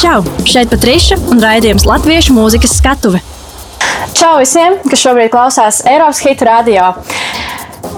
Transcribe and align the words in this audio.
Čau! 0.00 0.22
Šeit 0.48 0.70
Patriša 0.72 1.18
un 1.28 1.42
raidījums 1.44 1.84
Latviešu 1.84 2.32
mūzikas 2.32 2.72
skatuve. 2.78 3.18
Čau 4.16 4.38
visiem, 4.40 4.78
kas 4.88 5.02
šobrīd 5.02 5.28
klausās 5.34 5.82
Eiropas 5.84 6.22
Hitu 6.24 6.46
radio. 6.48 6.86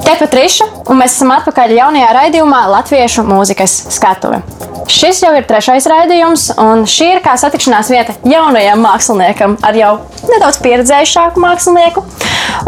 Te 0.03 0.17
Patriša, 0.19 0.67
un 0.91 0.99
mēs 0.99 1.15
esam 1.15 1.31
atpakaļ 1.37 1.77
jaunajā 1.77 2.09
raidījumā 2.19 2.65
Latviešu 2.75 3.23
mūzikas 3.29 3.77
skatuve. 3.95 4.43
Šis 4.91 5.23
jau 5.23 5.31
ir 5.37 5.45
trešais 5.47 5.87
raidījums, 5.91 6.49
un 6.61 6.85
šī 6.89 7.09
ir 7.17 7.21
kā 7.25 7.35
satikšanās 7.39 7.91
vieta 7.93 8.15
jaunajam 8.29 8.83
māksliniekam 8.83 9.57
ar 9.65 9.79
jau 9.79 9.93
nedaudz 10.31 10.59
pieredzējušāku 10.65 11.43
mākslinieku. 11.43 12.05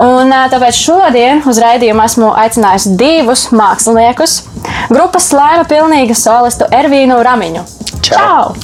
Un, 0.02 0.32
tāpēc 0.50 0.78
šodien 0.78 1.42
uz 1.48 1.60
raidījumu 1.62 2.04
esmu 2.04 2.32
aicinājusi 2.44 2.94
divus 3.00 3.48
māksliniekus- 3.54 4.40
grupas 4.94 5.30
slēma 5.32 5.66
pilnīga 5.70 6.16
solistu 6.18 6.68
Ervīnu 6.70 7.20
Ramiņu. 7.26 7.64
Čau! 8.04 8.54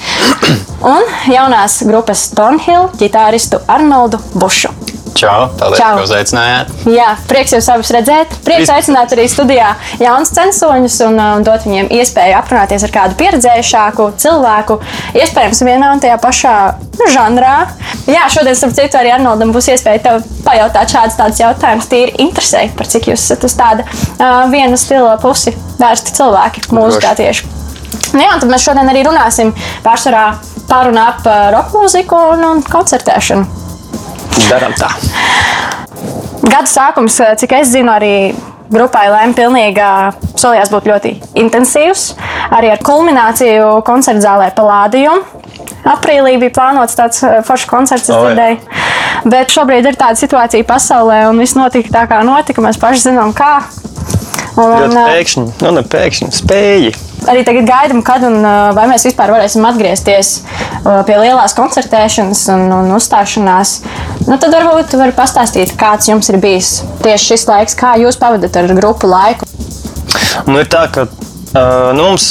un 0.94 1.10
jaunās 1.28 1.82
grupas 1.86 2.28
Tonhill 2.36 2.88
ģitāristu 3.00 3.60
Arnoldu 3.68 4.22
Bušu. 4.34 4.72
Čau! 5.14 5.48
Paldies, 5.58 5.80
Čau. 5.80 5.96
ka 5.98 6.04
uzaicinājāt! 6.06 6.70
Jā, 6.90 7.08
prieks 7.28 7.52
jūs 7.54 7.68
abus 7.72 7.90
redzēt. 7.94 8.32
Prieks 8.46 8.70
aicināt 8.72 9.12
arī 9.14 9.26
studijā 9.30 9.72
jaunus 10.00 10.32
censoņus 10.36 10.98
un, 11.08 11.18
uh, 11.18 11.34
un 11.38 11.46
dot 11.46 11.66
viņiem 11.66 11.90
iespēju 11.98 12.36
aprunāties 12.38 12.84
ar 12.86 12.94
kādu 12.94 13.18
pieredzējušāku 13.20 14.06
cilvēku. 14.22 14.78
Iespējams, 15.18 15.62
vienā 15.66 15.92
un 15.94 16.02
tajā 16.02 16.18
pašā 16.22 16.54
nu, 17.00 17.08
žanrā. 17.12 17.54
Jā, 18.10 18.26
šodien, 18.32 18.56
starp 18.58 18.76
citu, 18.78 19.00
arī 19.00 19.14
Arnoldam 19.14 19.54
būs 19.54 19.70
iespēja 19.74 20.04
tev 20.06 20.20
pajautāt 20.46 20.94
šādus 20.94 21.18
tādus 21.20 21.42
jautājumus. 21.42 21.88
Tīri 21.90 22.16
interesē, 22.22 22.66
par 22.78 22.90
cik 22.90 23.10
jūs 23.12 23.24
esat 23.26 23.46
uz 23.48 23.56
tāda 23.58 23.86
uh, 23.86 24.44
viena 24.52 24.78
stila 24.80 25.16
pusi 25.22 25.54
vērsti 25.80 26.16
cilvēki 26.20 26.68
mūzikā 26.74 27.16
tieši. 27.20 27.56
Nu, 28.14 28.22
jā, 28.24 28.36
tad 28.40 28.50
mēs 28.50 28.64
šodien 28.66 28.90
arī 28.90 29.04
runāsim 29.06 29.52
pārsvarā 29.84 30.26
par 30.70 30.90
un 30.90 31.00
ap 31.02 31.26
uh, 31.26 31.50
roka 31.54 31.76
mūziku 31.76 32.18
un, 32.34 32.46
un 32.54 32.62
koncertēšanu. 32.66 33.69
Darām 34.50 34.74
tā! 34.78 34.90
Gada 36.50 36.66
sākums, 36.66 37.18
eh, 37.20 37.34
cik 37.36 37.52
es 37.60 37.70
zinu, 37.74 37.92
arī 37.92 38.14
grupai 38.70 39.08
Lēma 39.10 39.34
pilnīgā 39.36 39.90
solījās 40.38 40.70
būt 40.72 40.88
ļoti 40.90 41.12
intensīvs. 41.42 42.14
Arī 42.54 42.70
ar 42.72 42.82
kulmināciju 42.86 43.82
koncerta 43.86 44.24
zālē 44.24 44.50
Palādijum. 44.56 45.22
Aprīlī 45.90 46.36
bija 46.40 46.54
plānots 46.58 46.96
tāds 46.98 47.22
eh, 47.24 47.40
foršs 47.46 47.68
koncerts, 47.70 48.08
es 48.08 48.14
O, 48.14 48.22
jā. 48.22 48.30
dzirdēju. 48.30 48.58
Bet 49.32 49.52
šobrīd 49.52 49.90
ir 49.90 50.00
tāda 50.00 50.20
situācija 50.20 50.66
pasaulē, 50.68 51.22
un 51.30 51.40
viss 51.40 51.58
notika 51.58 51.92
tā, 51.98 52.06
kā 52.10 52.22
notika. 52.26 52.64
Mēs 52.64 52.80
paši 52.80 53.08
zinām, 53.10 53.34
kā. 53.36 53.60
Un, 54.60 54.90
eh, 54.96 55.14
pēkšņi, 55.16 55.46
nu 55.64 55.76
ne 55.76 55.86
pēkšņi, 55.86 56.32
spēji. 56.40 56.96
Arī 57.28 57.42
tagad 57.46 57.68
gaidām, 57.68 58.02
kad 58.06 58.24
un 58.26 58.40
vai 58.76 58.86
mēs 58.90 59.04
vispār 59.08 59.32
varēsim 59.34 59.66
atgriezties 59.68 60.32
pie 61.08 61.16
lielās 61.18 61.56
koncertēšanas 61.58 62.44
un, 62.54 62.66
un 62.78 62.92
uzstāšanās. 62.96 63.74
Nu, 64.28 64.36
tad 64.36 64.54
varbūt 64.54 64.96
varat 65.00 65.18
pastāstīt, 65.18 65.74
kāds 65.80 66.08
jums 66.10 66.30
ir 66.32 66.40
bijis 66.42 66.80
tieši 67.04 67.34
šis 67.34 67.46
laiks, 67.50 67.76
kā 67.78 67.96
jūs 68.00 68.20
pavadat 68.20 68.56
ar 68.60 68.70
grupu 68.78 69.10
laiku. 69.10 69.48
Nu, 70.46 70.60
ir 70.60 70.70
tā, 70.70 70.86
ka 70.92 71.06
uh, 71.08 71.90
nu, 71.96 72.06
mums 72.12 72.30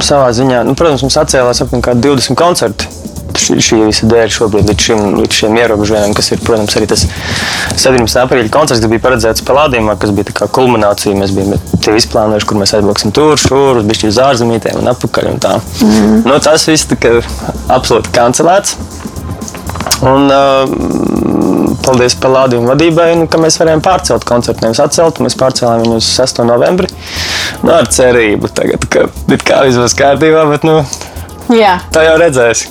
savā 0.00 0.30
ziņā, 0.36 0.64
nu, 0.68 0.76
protams, 0.78 1.04
mums 1.04 1.18
atcēlās 1.20 1.62
apmēram 1.64 2.00
20 2.04 2.38
koncerti. 2.38 2.99
Šī, 3.40 3.78
visa 3.86 4.08
dēļ 4.10 4.32
šobrīd 4.34 4.68
līdz 4.70 4.86
šim, 4.86 5.02
līdz 5.20 5.38
šiem 5.40 5.58
ierobežojumiem, 5.62 6.14
kas 6.16 6.30
ir, 6.34 6.42
protams, 6.44 6.76
arī 6.76 6.88
tas 6.90 7.06
17. 7.80 8.18
aprīļa 8.24 8.52
koncerts, 8.52 8.82
kas 8.82 8.92
bija 8.92 9.04
paredzēts 9.06 9.44
Palādījumā, 9.48 9.96
kas 10.00 10.12
bija 10.16 10.28
tā 10.30 10.36
kā 10.42 10.50
kulminācija. 10.60 11.16
Mēs 11.16 11.34
bijām 11.36 11.56
tie 11.80 11.96
izplānojuši, 12.00 12.48
kur 12.50 12.60
mēs 12.60 12.74
aizbrauksim 12.76 13.14
tur, 13.16 13.40
šur, 13.40 13.80
uz 13.80 13.88
bišķi 13.88 14.10
uz 14.12 14.20
ārzemītēm 14.26 14.82
un 14.82 14.92
atpakaļ 14.92 15.30
un 15.32 15.40
tā. 15.42 15.56
Mm. 15.80 16.22
Nu, 16.28 16.36
tas 16.44 16.68
viss 16.68 16.88
tika 16.90 17.18
absolūti 17.72 18.12
kancelēts. 18.16 18.76
Un, 20.00 20.30
uh, 20.32 21.76
paldies 21.84 22.16
Palādījuma 22.20 22.72
vadībai, 22.72 23.10
nu, 23.20 23.26
ka 23.30 23.40
mēs 23.40 23.58
varējām 23.60 23.82
pārcelt 23.84 24.24
koncertu. 24.28 24.64
Nevis 24.64 24.80
atcelt, 24.82 25.20
mēs 25.24 25.36
pārcēlām 25.40 25.84
viņu 25.84 26.00
uz 26.00 26.08
6. 26.16 26.42
novembri. 26.48 26.88
Nu, 27.64 27.74
ar 27.76 27.88
cerību, 27.92 28.50
tagad, 28.56 28.86
ka 28.88 29.08
viss 29.28 29.80
būs 29.80 29.96
kārtībā, 29.98 30.46
bet 30.52 30.64
nu, 30.68 30.80
Jā. 31.50 31.72
tā 31.90 32.04
jau 32.06 32.16
redzēs, 32.20 32.64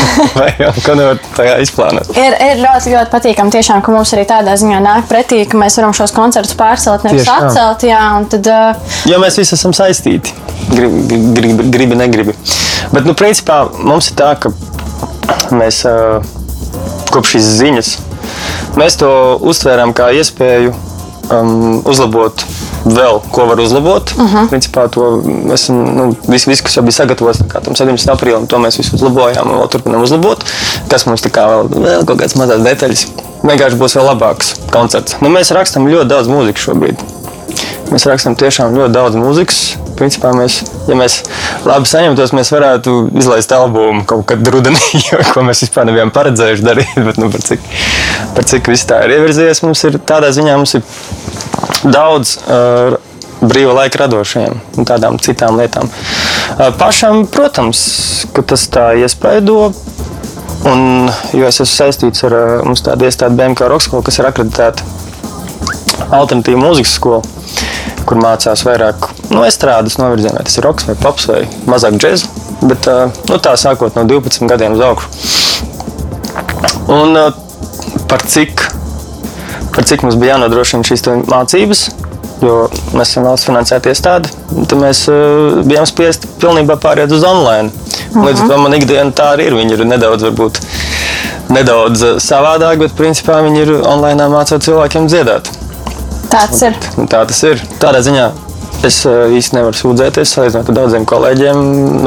jau 0.62 0.72
ko 0.84 0.94
nevar 0.96 1.18
tā 1.36 1.46
izplānot. 1.62 2.12
Ir, 2.16 2.36
ir 2.46 2.62
ļoti, 2.62 2.92
ļoti 2.94 3.12
patīkami, 3.12 3.52
tiešām, 3.52 3.82
ka 3.84 3.94
mums 3.94 4.12
arī 4.16 4.24
tādā 4.30 4.54
ziņā 4.60 4.78
nāk 4.84 5.08
pretī, 5.10 5.42
ka 5.48 5.60
mēs 5.60 5.76
varam 5.80 5.92
šos 5.96 6.14
koncertus 6.16 6.56
pārcelt, 6.58 7.04
nevis 7.08 7.26
Tieši 7.26 7.32
tā. 7.32 7.48
atcelt. 7.48 7.86
Jā, 7.88 8.02
un 8.18 8.28
tad, 8.32 8.48
uh, 8.48 8.94
Jo 9.10 9.20
mēs 9.22 9.36
visi 9.40 9.56
esam 9.58 9.74
saistīti. 9.76 10.32
Gribi, 10.72 11.18
gribi, 11.36 11.68
gribi 11.74 11.98
negribi. 11.98 12.36
Bet, 12.94 13.04
nu, 13.04 13.16
principā 13.18 13.64
mums 13.82 14.12
ir 14.12 14.16
tā, 14.20 14.32
ka 14.40 14.52
mēs 15.52 15.82
uh, 15.88 16.24
kopš 17.12 17.36
šīs 17.36 17.52
ziņas 17.60 17.92
mēs 18.80 18.96
to 19.00 19.10
uztvērām 19.44 19.92
kā 19.96 20.08
iespēju 20.16 20.72
um, 20.72 21.80
uzlabot 21.88 22.44
vēl, 22.84 23.20
ko 23.30 23.46
var 23.46 23.60
uzlabot. 23.60 24.12
Uh 24.16 24.34
-huh. 24.34 24.48
Principā 24.50 24.88
to 24.90 25.22
esam, 25.54 25.82
nu, 25.96 26.16
viss, 26.28 26.46
vis, 26.46 26.60
kas 26.62 26.76
jau 26.76 26.82
bija 26.82 26.92
sagatavots 26.92 27.42
tam 27.64 27.74
17. 27.74 28.12
aprīlim, 28.12 28.46
to 28.46 28.58
mēs 28.58 28.78
visu 28.78 28.96
uzlabojām 28.96 29.50
un 29.50 29.58
vēl 29.60 29.68
turpinām 29.68 30.02
uzlabot. 30.02 30.44
Kas 30.88 31.06
mums 31.06 31.22
tā 31.22 31.30
kā 31.30 31.46
vēl, 31.46 31.68
vēl 31.68 32.04
kaut 32.04 32.18
kādas 32.18 32.36
mazas 32.36 32.62
detaļas. 32.62 33.06
Vienkārši 33.42 33.76
būs 33.76 33.96
vēl 33.96 34.06
labāks 34.06 34.54
koncerts. 34.70 35.16
Nu, 35.20 35.28
mēs 35.28 35.50
rakstām 35.50 35.88
ļoti 35.88 36.08
daudz 36.08 36.28
mūzikas 36.28 36.62
šobrīd. 36.62 36.96
Mēs 37.92 38.06
rakstām 38.08 38.36
tiešām 38.38 38.72
ļoti 38.76 38.92
daudz 38.94 39.16
mūzikas. 39.20 39.76
Principā 39.98 40.30
mēs, 40.32 40.62
ja 40.88 40.96
mēs 40.96 41.18
labi 41.68 41.86
saņemtos, 41.90 42.32
mēs 42.32 42.52
varētu 42.54 43.10
izlaist 43.20 43.52
albumu 43.52 44.06
kaut 44.08 44.24
kad 44.26 44.48
rudenī, 44.48 45.02
ko 45.34 45.42
mēs 45.42 45.60
vispār 45.66 45.84
nebijām 45.90 46.10
paredzējuši 46.14 46.64
darīt. 46.64 46.94
Bet, 46.96 47.20
nu, 47.20 47.28
par, 47.30 47.44
cik, 47.44 47.60
par 48.34 48.48
cik 48.48 48.72
viss 48.72 48.88
tā 48.88 49.02
ir 49.04 49.18
ievirzījies, 49.18 49.62
mums 49.66 49.84
ir 49.84 50.00
tādā 50.08 50.32
ziņā 50.32 50.56
mums 50.56 50.74
ir 50.78 50.82
daudz 51.82 52.36
uh, 52.46 52.96
brīva 53.42 53.74
laika 53.80 54.04
radošiem 54.04 54.60
un 54.78 54.88
tādām 54.88 55.18
citām 55.22 55.58
lietām. 55.60 55.88
Uh, 55.88 56.70
pašam, 56.78 57.26
protams, 57.30 57.82
ka 58.34 58.44
tas 58.46 58.68
tā 58.72 58.92
iespaido. 59.02 59.72
Un, 60.68 61.08
jo 61.34 61.48
es 61.48 61.58
esmu 61.58 61.66
saistīts 61.72 62.22
ar 62.28 62.36
uh, 62.38 62.50
mums 62.62 62.84
tādu 62.86 63.08
iestādi 63.08 63.38
BMK 63.38 63.66
Rokskola, 63.72 64.04
kas 64.06 64.20
ir 64.20 64.28
akreditēta 64.28 64.86
alternatīva 66.12 66.60
mūzikas 66.60 66.94
skola, 66.98 67.22
kur 68.06 68.20
mācās 68.22 68.62
vairāk 68.66 69.08
no 69.32 69.42
estrādes 69.46 69.98
novirzienā. 69.98 70.44
Tas 70.46 70.58
ir 70.58 70.66
roks 70.68 70.86
vai 70.86 70.96
pops 71.00 71.26
vai 71.30 71.42
mazāk 71.70 71.98
džēzus. 71.98 72.28
Bet 72.62 72.86
uh, 72.86 73.08
nu, 73.26 73.40
tā 73.42 73.56
sākot 73.58 73.96
no 73.98 74.06
12 74.06 74.46
gadiem 74.50 74.76
uz 74.76 74.84
augšu. 74.86 75.08
Un 76.94 77.18
uh, 77.18 77.34
par 78.10 78.22
cik, 78.28 78.68
par 79.82 79.88
cik 79.90 80.02
mums 80.06 80.14
bija 80.14 80.36
jānodrošina 80.36 80.86
šīs 80.86 81.02
mācības, 81.26 81.80
jo 82.42 82.58
mēs 82.94 83.10
esam 83.10 83.24
valsts 83.26 83.48
finansēta 83.48 83.90
iestāde, 83.90 84.30
tad 84.70 84.76
mēs 84.78 85.00
uh, 85.10 85.56
bijām 85.66 85.88
spiesti 85.90 86.30
pilnībā 86.38 86.76
pāriet 86.82 87.10
uz 87.10 87.24
online. 87.26 87.72
Un 88.14 88.28
Līdz 88.28 88.44
ar 88.44 88.52
to 88.52 88.60
man 88.62 88.76
ikdiena 88.78 89.10
tā 89.16 89.32
arī 89.34 89.48
ir. 89.50 89.56
Viņi 89.58 89.74
ir 89.74 89.82
nedaudz, 89.90 90.28
varbūt, 90.28 90.60
nedaudz 91.50 92.06
uh, 92.06 92.14
savādāk, 92.22 92.78
bet 92.84 92.94
principā 92.98 93.40
viņi 93.42 93.64
ir 93.64 93.74
online 93.80 94.30
mācot 94.30 94.62
cilvēkiem 94.62 95.10
dziedāt. 95.10 95.50
tāds 96.30 96.62
ir. 96.62 96.78
Un 96.94 97.10
tā 97.10 97.26
tas 97.26 97.42
ir. 97.50 97.66
Tādā 97.82 98.06
ziņā 98.06 98.30
es 98.88 99.02
uh, 99.08 99.26
īsti 99.32 99.56
nevaru 99.58 99.78
sūdzēties. 99.78 100.34
Salīdzinot 100.36 100.70
ar 100.72 100.76
daudziem 100.76 101.06
kolēģiem, 101.08 101.60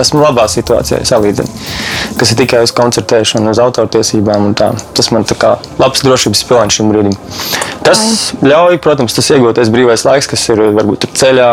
esmu 0.03 0.23
labā 0.23 0.47
situācijā. 0.51 1.01
Salīdzinot, 1.07 1.63
kas 2.19 2.33
ir 2.33 2.39
tikai 2.41 2.63
uz 2.65 2.73
koncertēšanu, 2.75 3.53
uz 3.53 3.61
autortiesībām. 3.63 4.51
Tas 4.57 5.11
man 5.15 5.27
ir 5.27 5.47
labs 5.81 6.05
drošības 6.05 6.43
pilāns 6.49 6.77
šim 6.77 6.91
brīdim. 6.93 7.15
Tas 7.85 8.01
ļauj, 8.43 8.79
protams, 8.83 9.15
tas 9.17 9.31
iegūtais 9.35 9.71
brīvais 9.73 10.05
laiks, 10.07 10.29
kas 10.31 10.47
ir 10.53 10.63
varbūt 10.75 11.07
ir 11.07 11.17
ceļā 11.21 11.49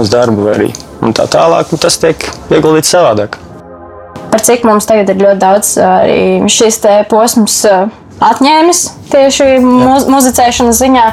uz 0.00 0.12
darbu 0.12 0.48
vai 0.48 0.54
arī 0.58 0.70
tā 1.14 1.26
tālāk. 1.30 1.72
un 1.72 1.82
Tas 1.82 1.98
tiek 2.00 2.28
ieguldīts 2.50 2.94
savādāk. 2.94 3.38
par 4.30 4.42
cik 4.42 4.64
mums 4.66 4.86
tagad 4.86 5.10
ir 5.12 5.20
ļoti 5.20 5.38
daudz 5.38 5.74
šis 6.50 6.80
te 6.82 6.94
posms. 7.10 7.60
Atņēmis 8.22 8.80
tieši 9.10 9.46
muz 9.62 10.06
muzicēšanas 10.10 10.78
ziņā. 10.80 11.04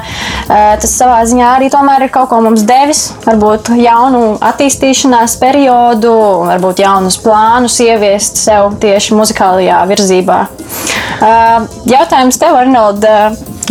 Tas 0.48 0.94
savā 0.94 1.20
ziņā 1.28 1.48
arī 1.56 1.70
tomēr 1.72 2.06
ir 2.06 2.12
kaut 2.14 2.30
ko 2.30 2.38
mums 2.44 2.64
devis. 2.66 3.08
Varbūt 3.26 3.72
jaunu 3.78 4.36
attīstīšanās 4.42 5.36
periodu, 5.42 6.12
varbūt 6.50 6.82
jaunus 6.84 7.18
plānus 7.22 7.78
ieviest 7.84 8.40
sev 8.40 8.76
tieši 8.82 9.18
muzikālajā 9.18 9.82
virzībā. 9.90 10.40
Jautājums 11.90 12.40
tev, 12.40 12.58
Arnold. 12.62 13.06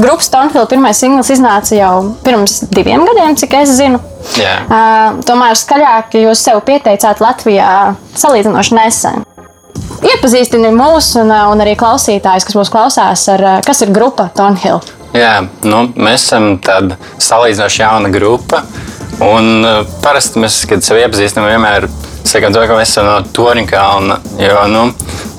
Grupas 0.02 0.30
Stonfield 0.30 0.70
pirmais 0.72 0.98
singls 0.98 1.30
iznāca 1.34 1.76
jau 1.76 1.96
pirms 2.24 2.62
diviem 2.72 3.04
gadiem, 3.06 3.36
cik 3.38 3.58
es 3.60 3.74
zinu. 3.76 4.00
Jā. 4.40 4.54
Uh, 4.64 5.20
tomēr 5.28 5.58
skaļāk 5.60 6.16
jūs 6.22 6.46
sev 6.46 6.62
pieteicāt 6.66 7.22
Latvijā 7.22 7.72
salīdzinoši 8.18 8.78
nesen. 8.78 9.26
Iepazīstini 10.02 10.72
mūs 10.74 11.12
un, 11.22 11.30
uh, 11.30 11.52
un 11.54 11.62
arī 11.62 11.76
klausītājus, 11.78 12.48
kas 12.48 12.58
mūs 12.58 12.72
klausās, 12.74 13.28
ar 13.30 13.44
uh, 13.46 13.58
kas 13.66 13.84
ir 13.86 13.92
grupa 13.94 14.32
Tonhill. 14.34 14.82
Jā, 15.14 15.44
nu, 15.68 15.84
mēs 15.94 16.24
esam 16.26 16.56
tāda 16.64 16.98
salīdzinoši 17.22 17.84
jauna 17.84 18.10
grupa. 18.14 18.64
Un 19.22 19.62
uh, 19.62 19.84
parasti 20.02 20.42
mēs, 20.42 20.64
kad 20.70 20.82
sevi 20.82 21.04
iepazīstam, 21.04 21.46
vienmēr 21.46 21.86
sakām 22.26 22.56
to, 22.56 22.64
ka 22.66 22.78
mēs 22.80 22.96
esam 22.96 23.12
no 23.12 23.20
Toriņkalna, 23.36 24.18
jo 24.42 24.64
nu, 24.72 24.88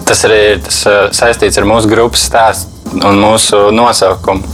tas 0.06 0.22
arī 0.28 0.38
ir 0.52 0.62
tas, 0.68 0.78
saistīts 1.18 1.58
ar 1.58 1.66
mūsu 1.66 1.90
grupas 1.90 2.22
stāstu 2.28 3.02
un 3.02 3.18
mūsu 3.18 3.64
nosaukumu. 3.74 4.46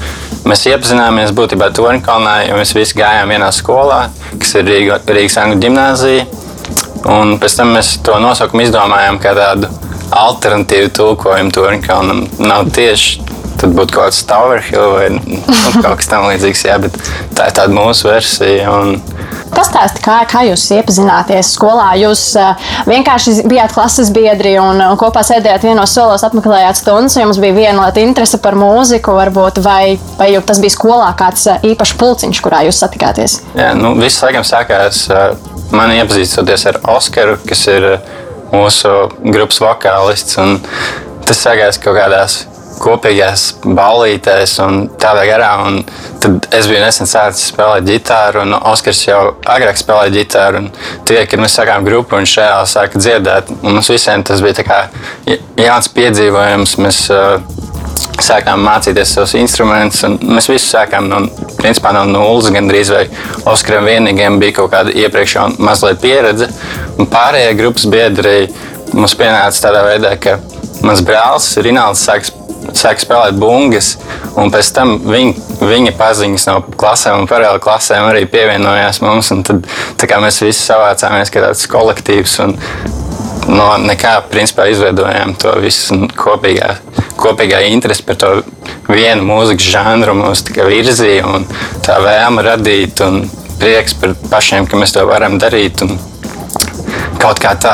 Mēs 0.49 0.65
iepazināmies 0.71 1.35
būtībā 1.37 1.69
Toriņkalnā, 1.77 2.35
jo 2.49 2.57
mēs 2.57 2.73
visi 2.77 2.97
gājām 2.97 3.35
vienā 3.35 3.51
skolā, 3.53 4.07
kas 4.41 4.55
ir 4.57 4.65
Rīga, 4.71 5.03
Rīgas 5.05 5.37
Angļu 5.43 5.61
ģimnāzija. 5.67 6.25
Un 7.13 7.37
pēc 7.43 7.59
tam 7.61 7.75
mēs 7.77 7.99
to 8.07 8.17
nosaukumu 8.23 8.65
izdomājām 8.65 9.21
kā 9.23 9.35
tādu 9.37 9.69
alternatīvu 10.15 10.93
tulkojumu 10.97 11.55
Toriņkalnam. 11.55 12.25
Nav 12.45 12.71
tieši 12.77 13.29
Tad 13.59 13.73
būtu 13.75 13.97
kaut 13.97 14.13
kāds 14.13 14.21
Tower 14.29 14.61
Hill 14.63 14.93
vai 14.95 15.07
nu, 15.17 15.39
kaut 15.83 15.97
kas 15.99 16.11
tamlīdzīgs, 16.13 16.61
jā, 16.69 16.77
bet 16.83 16.95
tā 17.35 17.49
ir 17.51 17.57
tāda 17.57 17.75
mūsu 17.75 18.07
versija. 18.07 18.71
Un, 18.71 19.01
Pastāstiet, 19.51 19.99
kā, 20.05 20.19
kā 20.31 20.45
jūs 20.47 20.67
iepazināties 20.77 21.51
skolā? 21.57 21.89
Jūs 21.99 22.23
uh, 22.39 22.69
vienkārši 22.87 23.49
bijāt 23.51 23.75
klases 23.75 24.13
biedri 24.15 24.55
un 24.63 24.79
uh, 24.85 24.93
kopā 25.01 25.25
sēdējāt 25.27 25.67
vienos 25.67 25.97
solos, 25.97 26.23
apmeklējāt 26.29 26.79
stundas, 26.79 27.19
jums 27.19 27.41
bija 27.43 27.57
vienota 27.57 28.05
interese 28.05 28.39
par 28.45 28.55
mūziku, 28.61 29.17
varbūt, 29.19 29.59
vai, 29.65 29.97
vai 30.21 30.31
tas 30.47 30.63
bija 30.63 30.77
skolā 30.77 31.11
kāds 31.19 31.49
uh, 31.51 31.59
īpašs 31.67 31.97
pulciņš, 31.99 32.43
kurā 32.45 32.63
jūs 32.69 32.79
satikāties? 32.85 33.41
Jā, 33.59 33.73
nu, 33.75 33.97
viss 33.99 34.23
laikam 34.23 34.47
sākās 34.47 35.09
uh, 35.11 35.33
man 35.75 35.97
iepazīstoties 35.97 36.69
ar 36.71 36.83
Oskaru, 36.95 37.41
kas 37.49 37.67
ir 37.73 37.91
uh, 37.97 38.18
mūsu 38.53 38.95
grupas 39.25 39.63
vokālists. 39.65 40.39
Tas 41.29 41.43
sākās 41.45 41.81
kaut 41.83 41.99
kādās 41.99 42.43
kopīgās 42.79 43.45
ballītēs 43.65 44.57
un 44.65 44.81
tādā 45.01 45.25
garā. 45.29 45.51
Un 45.67 45.81
tad 46.23 46.49
es 46.55 46.69
biju 46.71 46.81
nesen 46.83 47.09
sācis 47.11 47.51
spēlēt 47.53 47.87
ģitāru, 47.89 48.45
un 48.47 48.57
Oskars 48.59 49.03
jau 49.07 49.21
agrāk 49.51 49.81
spēlēja 49.81 50.15
ģitāru. 50.19 50.65
Tie, 51.09 51.21
kad 51.31 51.43
mēs 51.43 51.59
sākām 51.59 51.87
grupu, 51.89 52.19
un 52.19 52.29
šajā 52.29 52.61
sāka 52.71 53.03
dziedāt, 53.03 53.53
un 53.59 53.79
mums 53.79 53.91
visiem 53.93 54.25
tas 54.27 54.45
bija 54.45 54.85
jauns 55.59 55.91
piedzīvojums. 55.97 56.77
Mēs, 56.85 57.03
uh, 57.15 57.68
Sākām 58.19 58.65
mācīties 58.67 59.13
savus 59.15 59.35
instrumentus, 59.39 60.03
mēs 60.23 60.49
visi 60.51 60.67
sākām 60.67 61.07
no, 61.11 61.21
principā, 61.59 61.93
no 61.95 62.05
nulles. 62.09 62.51
Gan 62.55 62.71
drīz 62.71 62.91
vai 62.93 63.05
Oskaram 63.49 63.87
vienīgajam 63.89 64.41
bija 64.43 64.59
kaut 64.59 64.73
kāda 64.75 64.95
iepriekšējā 65.05 65.47
mazliet 65.63 66.03
pieredze. 66.03 66.51
Un 66.99 67.09
pārējie 67.11 67.55
grupas 67.61 67.87
biedri 67.91 68.35
mums 68.97 69.15
pienāca 69.19 69.69
tādā 69.69 69.85
veidā, 69.87 70.17
ka 70.21 70.39
mans 70.87 71.03
brālis 71.05 71.55
Rināls 71.63 72.03
sāks 72.07 72.35
sāka 72.77 73.03
spēlēt 73.03 73.39
bungas, 73.41 73.95
un 74.39 74.53
pēc 74.53 74.71
tam 74.77 74.97
viņa, 75.07 75.59
viņa 75.63 75.95
paziņas 75.99 76.47
no 76.51 76.59
klasēm 76.79 77.23
un 77.23 77.29
paralēli 77.31 77.63
klasēm 77.65 78.09
arī 78.11 78.25
pievienojās 78.31 79.01
mums. 79.05 79.33
Tad 79.49 80.17
mēs 80.23 80.43
visi 80.45 80.61
savācāmies 80.67 81.33
kā 81.33 81.45
tāds 81.45 81.67
kolektīvs. 81.71 82.39
Un, 82.45 82.57
No 83.47 83.69
nekā 83.81 84.19
principā 84.33 84.67
izveidojām 84.73 85.37
to 85.41 85.55
visu 85.63 85.97
kopīgā, 86.19 86.75
kopīgā 87.21 87.63
interesi 87.71 88.05
par 88.09 88.19
to 88.21 88.33
vienu 88.91 89.25
mūzikas 89.29 89.71
žanru. 89.73 90.17
Mums 90.19 90.45
tikai 90.49 90.67
virzīja 90.69 91.27
un 91.29 91.47
tā 91.87 92.01
vēlme 92.05 92.45
radīt 92.45 93.05
un 93.07 93.25
prieks 93.59 93.97
par 93.99 94.15
pašiem, 94.31 94.69
ka 94.69 94.81
mēs 94.81 94.95
to 94.97 95.07
varam 95.09 95.39
darīt. 95.41 95.85
Un, 95.87 95.99
Kaut 97.19 97.41
kā 97.43 97.51
tā. 97.59 97.73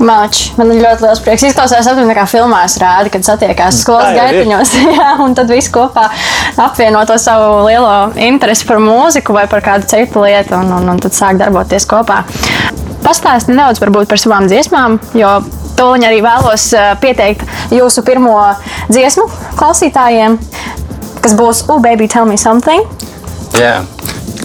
Māč, 0.00 0.38
man 0.56 0.70
ir 0.72 0.80
ļoti 0.80 1.04
liels 1.04 1.20
prieks. 1.20 1.44
Izklausās, 1.50 1.88
apmēram 1.90 2.16
kā 2.16 2.24
filmās 2.30 2.78
rāda, 2.80 3.10
kad 3.12 3.26
satiekās 3.28 3.82
skolas 3.82 4.14
gaitiņos. 4.16 4.72
jā, 4.96 5.10
un 5.20 5.36
tad 5.36 5.52
viss 5.52 5.68
kopā 5.72 6.06
apvieno 6.64 7.02
to 7.08 7.18
savu 7.20 7.66
lielo 7.66 8.14
interesi 8.16 8.64
par 8.68 8.80
mūziku 8.80 9.36
vai 9.36 9.44
par 9.52 9.60
kādu 9.66 9.88
citu 9.90 10.24
lietu, 10.24 10.56
un, 10.56 10.72
un, 10.78 10.88
un 10.94 11.02
tad 11.02 11.16
sāk 11.16 11.36
darboties 11.42 11.84
kopā. 11.90 12.22
Pastāsti 13.06 13.54
nedaudz 13.54 13.78
par 13.78 13.94
savām 14.18 14.50
dziesmām, 14.50 14.98
jo 15.14 15.38
Tūlīt 15.76 16.06
arī 16.08 16.22
vēlos 16.24 16.70
pieteikt 17.02 17.42
jūsu 17.74 18.00
pirmo 18.06 18.38
dziesmu 18.88 19.26
klausītājiem, 19.58 20.38
kas 21.20 21.36
būs 21.36 21.66
Oh, 21.68 21.82
baby, 21.84 22.08
tell 22.08 22.24
me 22.24 22.38
something. 22.40 22.80
Yeah 23.52 23.84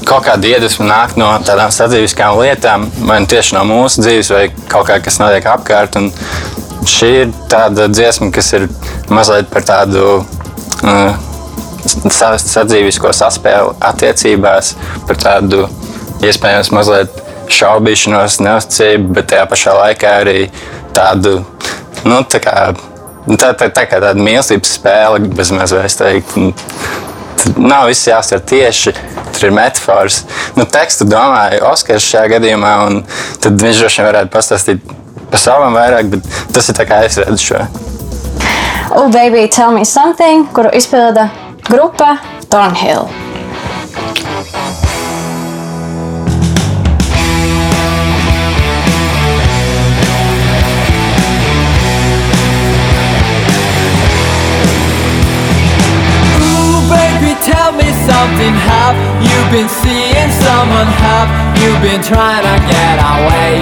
kaut 0.07 0.25
kāda 0.25 0.49
iedvesma 0.49 0.87
nāk 0.89 1.13
no 1.19 1.29
tādām 1.45 1.71
sadzīviskām 1.71 2.39
lietām, 2.41 2.87
vai 3.07 3.21
nu 3.23 3.29
tieši 3.31 3.55
no 3.55 3.61
mūsu 3.69 4.03
dzīves, 4.03 4.31
vai 4.33 4.41
kaut 4.71 4.89
kā, 4.89 4.97
kas 5.03 5.19
notiek 5.21 5.45
apkārt. 5.47 5.95
Un 5.99 6.09
šī 6.89 7.11
ir 7.21 7.33
tāda 7.51 7.87
dziesma, 7.91 8.27
kas 8.35 8.51
ir 8.57 8.67
mazliet 9.13 9.47
par 9.53 9.63
tādu 9.67 10.03
uh, 10.19 11.13
sadzīvisko 12.11 13.13
saspēli 13.15 13.75
attiecībās, 13.91 14.73
par 15.07 15.21
tādu 15.21 15.67
iespējams 16.25 16.73
mazliet 16.75 17.21
šaubīšanos, 17.57 18.39
neusticību, 18.45 19.13
bet 19.17 19.31
tajā 19.33 19.45
pašā 19.51 19.75
laikā 19.77 20.15
arī 20.23 20.39
tādu, 20.95 21.39
nu, 22.05 22.21
tā 22.31 22.41
kā, 22.43 22.55
tā, 23.27 23.53
tā, 23.53 23.69
tā 23.69 23.85
kā 23.87 24.01
tāda 24.01 24.15
mīlestības 24.19 24.75
spēle, 24.79 25.23
bez 25.31 25.53
mazliet 25.55 25.97
teikt. 26.01 26.37
Nav 27.57 27.87
viss 27.89 28.05
jāsver 28.05 28.43
tieši 28.45 28.93
tur 29.41 29.49
ir 29.49 29.55
metafors. 29.55 30.21
Nu, 30.55 30.65
tekstu 30.69 31.07
domāju 31.09 31.63
Oskars 31.71 32.05
šajā 32.05 32.35
gadījumā, 32.35 32.73
un 32.87 32.99
tad 33.41 33.57
viņš 33.61 33.81
droši 33.81 34.01
vien 34.01 34.09
varētu 34.11 34.33
pastāstīt 34.33 34.91
par 35.31 35.41
savam 35.41 35.77
vairāk, 35.77 36.11
bet 36.13 36.29
tas 36.53 36.69
ir 36.69 36.77
tā 36.77 36.85
kā 36.89 37.01
es 37.07 37.17
redzu 37.21 37.47
šo. 37.51 37.63
Oh, 38.91 39.07
baby, 39.09 39.47
tell 39.47 39.71
me 39.71 39.85
something, 39.87 40.49
kuru 40.53 40.73
izpilda 40.75 41.29
grupa 41.69 42.17
Thornhill. 42.51 43.07
Something. 58.21 58.53
Have 58.53 58.97
you 59.21 59.39
been 59.53 59.69
seeing 59.69 60.31
someone? 60.45 60.89
Have 61.05 61.29
you 61.61 61.71
been 61.85 62.01
trying 62.01 62.43
to 62.43 62.57
get 62.73 62.97
away? 63.15 63.53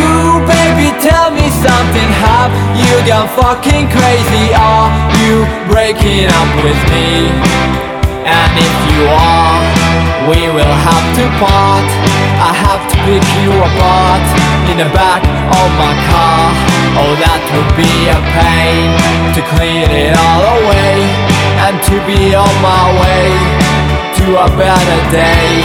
Ooh 0.00 0.40
baby 0.44 0.88
tell 1.00 1.30
me 1.30 1.46
something. 1.66 2.10
Have 2.28 2.52
you 2.80 2.94
gone 3.08 3.28
fucking 3.40 3.86
crazy? 3.88 4.46
Are 4.54 4.88
you 5.20 5.44
breaking 5.72 6.28
up 6.40 6.50
with 6.64 6.80
me? 6.92 7.32
And 8.26 8.52
if 8.68 8.76
you 8.90 9.02
are 9.06 9.60
we 10.30 10.40
will 10.50 10.76
have 10.88 11.06
to 11.18 11.24
part. 11.38 11.88
I 12.42 12.52
have 12.66 12.82
to 12.90 12.96
pick 13.06 13.24
you 13.42 13.52
apart 13.68 14.26
in 14.70 14.76
the 14.82 14.90
back 14.92 15.22
of 15.60 15.68
my 15.78 15.94
car 16.10 16.85
Oh 16.98 17.12
that 17.20 17.42
would 17.52 17.72
be 17.76 17.92
a 18.08 18.18
pain 18.32 18.88
to 19.36 19.40
clean 19.52 19.84
it 19.92 20.16
all 20.16 20.44
away 20.56 20.96
and 21.68 21.76
to 21.92 21.96
be 22.08 22.32
on 22.32 22.54
my 22.64 22.84
way 22.96 23.28
to 24.16 24.24
a 24.40 24.48
better 24.56 25.00
day. 25.12 25.60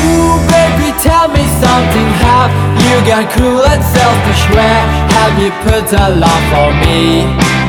Ooh, 0.00 0.40
baby, 0.48 0.96
tell 1.04 1.28
me 1.28 1.44
something. 1.60 2.08
Have 2.24 2.52
you 2.88 2.96
got 3.04 3.28
cruel 3.30 3.68
and 3.68 3.84
selfish? 3.84 4.42
Where 4.56 4.82
have 5.12 5.36
you 5.36 5.50
put 5.60 5.92
a 5.92 6.16
love 6.16 6.44
for 6.48 6.72
me? 6.88 7.59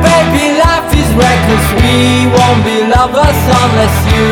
Baby, 0.00 0.58
life 0.58 0.90
is 0.94 1.10
reckless. 1.14 1.66
We 1.78 2.26
won't 2.30 2.62
be 2.64 2.86
lovers 2.88 3.40
unless 3.62 3.96
you 4.10 4.26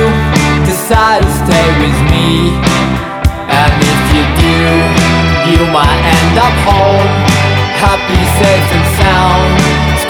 decide 0.67 1.23
to 1.23 1.33
stay 1.45 1.69
with 1.83 1.99
me. 2.11 2.57
And 3.53 3.73
if 3.79 4.01
you 4.15 4.25
do, 4.41 4.59
you 5.53 5.61
might 5.75 6.01
end 6.19 6.37
up 6.39 6.57
home 6.65 7.11
Happy, 7.77 8.23
safe 8.39 8.69
and 8.73 8.87
sound 8.97 9.51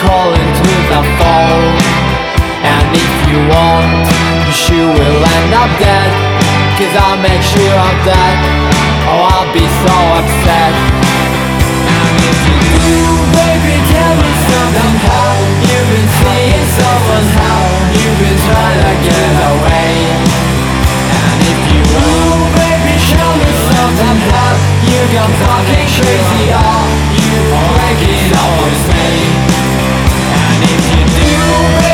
calling 0.02 0.50
to 0.60 0.70
the 0.92 1.02
phone 1.16 1.74
And 2.62 2.86
if 2.92 3.14
you 3.30 3.38
want, 3.48 4.04
you 4.46 4.52
sure 4.52 4.92
will 4.92 5.22
end 5.24 5.52
up 5.56 5.70
dead. 5.80 6.10
Cause 6.76 6.94
I'll 7.02 7.20
make 7.22 7.42
sure 7.42 7.76
of 7.88 7.96
that 8.06 8.36
Oh, 9.08 9.28
I'll 9.32 9.52
be 9.52 9.66
so 9.82 9.96
upset. 10.20 10.74
And 11.82 12.14
if 12.30 12.51
crazy, 26.02 26.52
are 26.52 26.88
you 27.14 27.32
with 27.32 27.52
me? 27.52 27.62
Like 27.78 28.00
it 28.02 28.32
always 28.36 28.82
made. 28.88 29.32
And 30.50 30.62
if 30.64 30.84
you 30.92 31.04
do, 31.06 31.91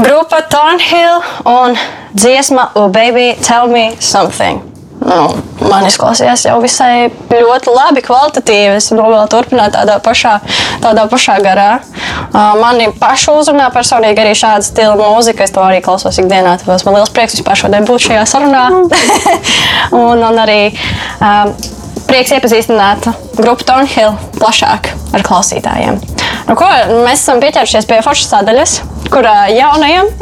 Grupa 0.00 0.40
Thornhill 0.48 1.20
un 1.44 1.78
dziesma 2.16 2.70
Oh 2.74 2.88
Baby 2.88 3.36
Tell 3.46 3.68
Me 3.68 3.90
Something. 3.98 4.62
Nu, 5.00 5.32
man 5.64 5.86
izklausījās 5.88 6.44
jau 6.44 6.58
visai 6.60 7.08
ļoti 7.32 7.72
labi, 7.72 8.02
kvalitatīvi. 8.04 8.76
Es 8.76 8.90
novēlu 8.92 9.28
turpināt 9.32 9.72
tādā 9.76 9.96
pašā, 10.04 10.34
tādā 10.84 11.06
pašā 11.08 11.38
garā. 11.44 11.70
Uh, 12.30 12.52
Mani 12.60 12.90
pašu 13.00 13.38
uzrunā 13.40 13.70
personīgi 13.72 14.20
arī 14.24 14.36
šāda 14.36 14.64
stila 14.64 14.96
mūzika. 15.00 15.44
Es 15.44 15.56
to 15.56 15.64
arī 15.64 15.80
klausos 15.84 16.20
ikdienā. 16.20 16.58
Tāpēc 16.60 16.84
man 16.86 16.98
liels 16.98 17.12
prieks 17.16 17.36
vispār 17.38 17.60
šodien 17.62 17.88
būt 17.88 18.10
šajā 18.10 18.26
sarunā. 18.28 18.64
un, 20.04 20.20
un 20.20 20.42
arī 20.44 20.60
um, 21.24 21.54
prieks 22.08 22.36
iepazīstināt 22.36 23.08
grupu 23.40 23.68
Thornhill 23.68 24.16
plašāk 24.36 24.92
ar 25.16 25.26
klausītājiem. 25.26 26.00
Nu, 26.48 26.56
ko, 26.58 26.66
mēs 27.04 27.20
esam 27.22 27.40
pieķērušies 27.42 27.88
pie 27.88 28.00
foršas 28.04 28.32
sadaļas, 28.32 28.74
kur 29.12 29.26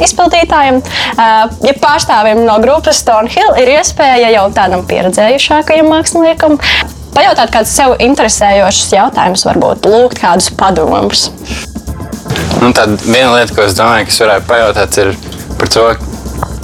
izpildītājam, 0.05 0.81
ā, 1.15 1.27
ja 1.65 1.73
pārstāvim 1.81 2.43
no 2.47 2.59
grupas 2.63 3.01
Thornhill, 3.07 3.55
ir 3.61 3.73
iespēja 3.77 4.31
jau 4.35 4.47
tādam 4.55 4.85
pieredzējušākajam 4.89 5.89
māksliniekam 5.93 6.59
pajautāt 7.15 7.53
kādus 7.53 7.73
sev 7.75 7.95
interesējošus 8.03 8.93
jautājumus, 8.95 9.45
varbūt 9.47 9.89
lūgt 9.89 10.21
kādus 10.21 10.51
padomus. 10.59 11.29
Nu, 12.59 12.71
tad 12.75 12.97
viena 13.05 13.33
lieta, 13.37 13.55
ko 13.55 13.65
es 13.65 13.77
domāju, 13.77 14.09
kas 14.09 14.21
varētu 14.23 14.49
pajautāt, 14.49 14.99
ir 15.01 15.13
par 15.59 15.71
to, 15.73 15.87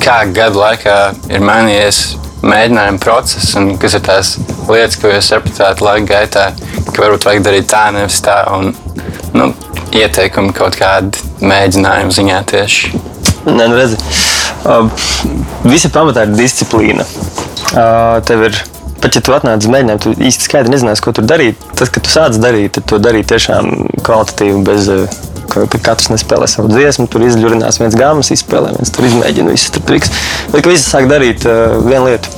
kā 0.04 0.20
gadu 0.36 0.62
laikā 0.62 0.98
ir 1.34 1.44
mainījies 1.46 2.02
mēģinājuma 2.46 3.02
process 3.02 3.56
un 3.58 3.74
kas 3.82 3.96
ir 3.98 4.04
tās 4.06 4.36
lietas, 4.70 5.00
ko 5.02 5.10
jūs 5.10 5.32
sapratāt 5.32 5.82
laika 5.84 6.08
gaitā, 6.12 6.46
ka 6.92 6.98
varbūt 7.00 7.28
vajag 7.30 7.46
darīt 7.48 7.70
tā, 7.72 7.88
nevis 7.96 8.20
tā. 8.26 8.38
Un, 8.54 8.74
nu, 9.36 9.52
ieteikumi 9.96 10.54
kaut 10.56 10.78
kādi 10.80 11.24
mēģinājumi 11.46 12.16
ziņā 12.16 12.40
tieši. 12.52 12.94
Nē, 13.46 13.68
nu 13.70 13.78
redzi, 13.78 14.00
uh, 14.66 14.88
visa 15.68 15.92
pamatā 15.94 16.26
ir 16.26 16.34
disciplīna. 16.38 17.06
Uh, 17.76 18.18
tev 18.26 18.48
ir, 18.48 18.58
pat 19.04 19.18
ja 19.18 19.22
tu 19.26 19.36
atnāc 19.36 19.62
uz 19.62 19.72
mēģinājumu, 19.72 20.02
tu 20.02 20.16
īsti 20.30 20.48
skaidri 20.48 20.74
nezināsi, 20.74 21.04
ko 21.06 21.14
tur 21.16 21.28
darīt. 21.30 21.62
Tad, 21.78 21.92
kad 21.94 22.06
tu 22.06 22.14
sāc 22.14 22.40
darīt, 22.42 22.74
tad 22.78 22.88
to 22.90 23.00
darīt 23.02 23.30
tiešām 23.32 23.72
kvalitatīvi, 24.06 24.64
bez 24.66 24.90
ka, 25.52 25.66
ka 25.72 25.82
katrs 25.92 26.10
nespēlē 26.14 26.48
savu 26.50 26.72
dziesmu, 26.74 27.08
tur 27.12 27.26
izļurinās 27.28 27.80
viens 27.82 27.98
gāmas, 28.00 28.32
izspēlē, 28.34 28.74
viens 28.78 28.94
tur 28.96 29.08
izmēģina 29.10 29.54
visu 29.54 29.76
tur 29.76 29.86
triks. 29.92 30.12
Bet 30.54 30.66
ka 30.66 30.74
visi 30.74 30.88
sāk 30.88 31.10
darīt 31.12 31.46
uh, 31.50 31.78
vienu 31.86 32.10
lietu. 32.10 32.32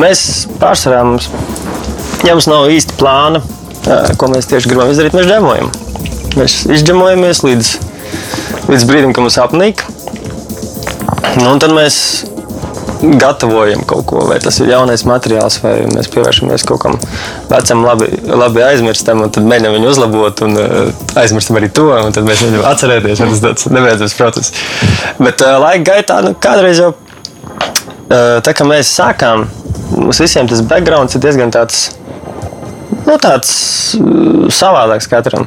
Mēs 0.00 0.46
pārsvarā 0.62 1.02
mums, 1.08 1.30
ja 2.26 2.36
mums 2.36 2.50
nav 2.50 2.70
īsti 2.76 3.00
plāna, 3.00 3.42
uh, 3.42 4.14
ko 4.20 4.30
mēs 4.32 4.48
tieši 4.52 4.72
gribam 4.72 4.92
izdarīt, 4.92 5.16
mēs 5.16 5.28
džemojam. 5.30 5.74
Mēs 6.36 6.66
izģemojamies 6.68 7.38
līdz, 7.46 7.68
līdz 8.68 8.82
brīdim, 8.88 9.12
kad 9.16 9.24
mums 9.24 9.38
apnīk. 9.40 9.80
Nu, 11.40 11.46
un 11.48 11.60
tad 11.62 11.72
mēs 11.72 11.96
gatavojam 13.20 13.82
kaut 13.88 14.04
ko, 14.08 14.20
vai 14.28 14.36
tas 14.44 14.58
ir 14.60 14.68
jaunais 14.70 15.04
materiāls, 15.08 15.58
vai 15.62 15.74
mēs 15.88 16.10
pievēršamies 16.12 16.64
kaut 16.68 16.82
kam 16.84 16.98
vecam, 17.48 17.84
labi, 17.86 18.08
labi 18.28 18.64
aizmirstam, 18.66 19.24
un 19.24 19.32
tad 19.32 19.48
mēģinām 19.48 19.76
viņu 19.78 19.90
uzlabot, 19.94 20.44
un 20.44 20.60
uh, 20.60 20.76
aizmirstam 21.20 21.56
arī 21.60 21.70
to, 21.76 21.88
un 21.96 22.12
tad 22.16 22.28
mēs 22.28 22.44
viņu 22.44 22.64
atcerēties. 22.68 23.22
Tas 23.24 23.44
tāds 23.44 23.68
nebeidzams 23.72 24.16
process. 24.20 24.52
Bet 25.20 25.44
uh, 25.44 25.56
laika 25.62 25.86
gaitā 25.92 26.20
nu, 26.26 26.34
kādreiz 26.36 26.82
jau 26.84 26.92
uh, 26.92 28.42
tā 28.44 28.52
kā 28.56 28.68
mēs 28.68 28.92
sākām, 28.96 29.48
mums 29.96 30.20
visiem 30.20 30.52
tas 30.52 30.64
backgrounds 30.68 31.16
ir 31.16 31.24
diezgan 31.24 31.54
tāds. 31.54 31.88
Nu, 33.06 33.14
tāds 33.22 33.50
uh, 34.00 34.48
savādāks 34.50 35.06
katram. 35.10 35.46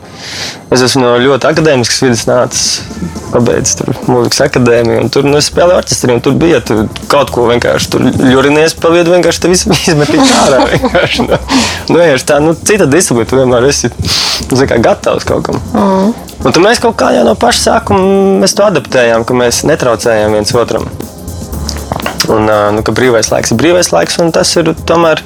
Es 0.71 0.83
esmu 0.85 1.01
no 1.03 1.15
ļoti 1.19 1.49
akadēmiskas 1.49 1.99
vidas 2.05 2.23
nācis, 2.29 2.67
pabeidzis 3.33 3.79
tur 3.81 3.91
mūzikas 4.07 4.43
akadēmiju. 4.45 5.01
un 5.03 5.11
Tur 5.13 5.27
nu, 5.27 5.41
spēlēju 5.43 5.81
orķestrī, 5.81 6.15
un 6.15 6.23
tur 6.23 6.37
bija 6.39 6.61
tu 6.63 6.77
kaut 7.11 7.33
ko 7.35 7.49
vienkārši 7.49 7.91
tur 7.91 8.05
ļurinies 8.07 8.77
pa 8.79 8.93
vietu, 8.93 9.11
vienkārši 9.15 9.43
te 9.43 9.51
visu 9.51 9.75
izmetīt 9.91 10.33
ārā. 10.45 10.63
vienkārši, 10.71 11.27
Nu, 11.29 11.35
nu, 11.89 11.99
vienkārši 11.99 12.27
tā, 12.31 12.39
nu, 12.43 12.55
cita 12.55 12.87
disciplīna, 12.89 13.27
tu 13.29 13.41
vienmēr 13.41 13.69
esi 13.69 13.91
zini 13.91 14.69
kā, 14.69 14.79
gatavs 14.89 15.27
kaut 15.27 15.49
kam. 15.49 15.59
Mm. 15.73 16.13
Un 16.39 16.55
tad 16.55 16.61
mēs 16.63 16.79
kaut 16.79 16.95
kā 16.99 17.11
jau 17.17 17.25
no 17.27 17.35
paša 17.35 17.65
sākuma 17.65 18.47
to 18.47 18.67
adaptējām, 18.69 19.25
ka 19.27 19.35
mēs 19.35 19.65
netraucējām 19.67 20.37
viens 20.37 20.55
otram. 20.55 20.87
Un, 22.29 22.49
nu, 22.75 22.83
ka 22.85 22.93
brīvais 22.93 23.31
laiks 23.31 23.53
ir 23.53 23.59
brīvais 23.59 23.89
laiks, 23.93 24.19
un 24.21 24.33
tas 24.35 24.51
ir 24.59 24.73
tomēr 24.89 25.23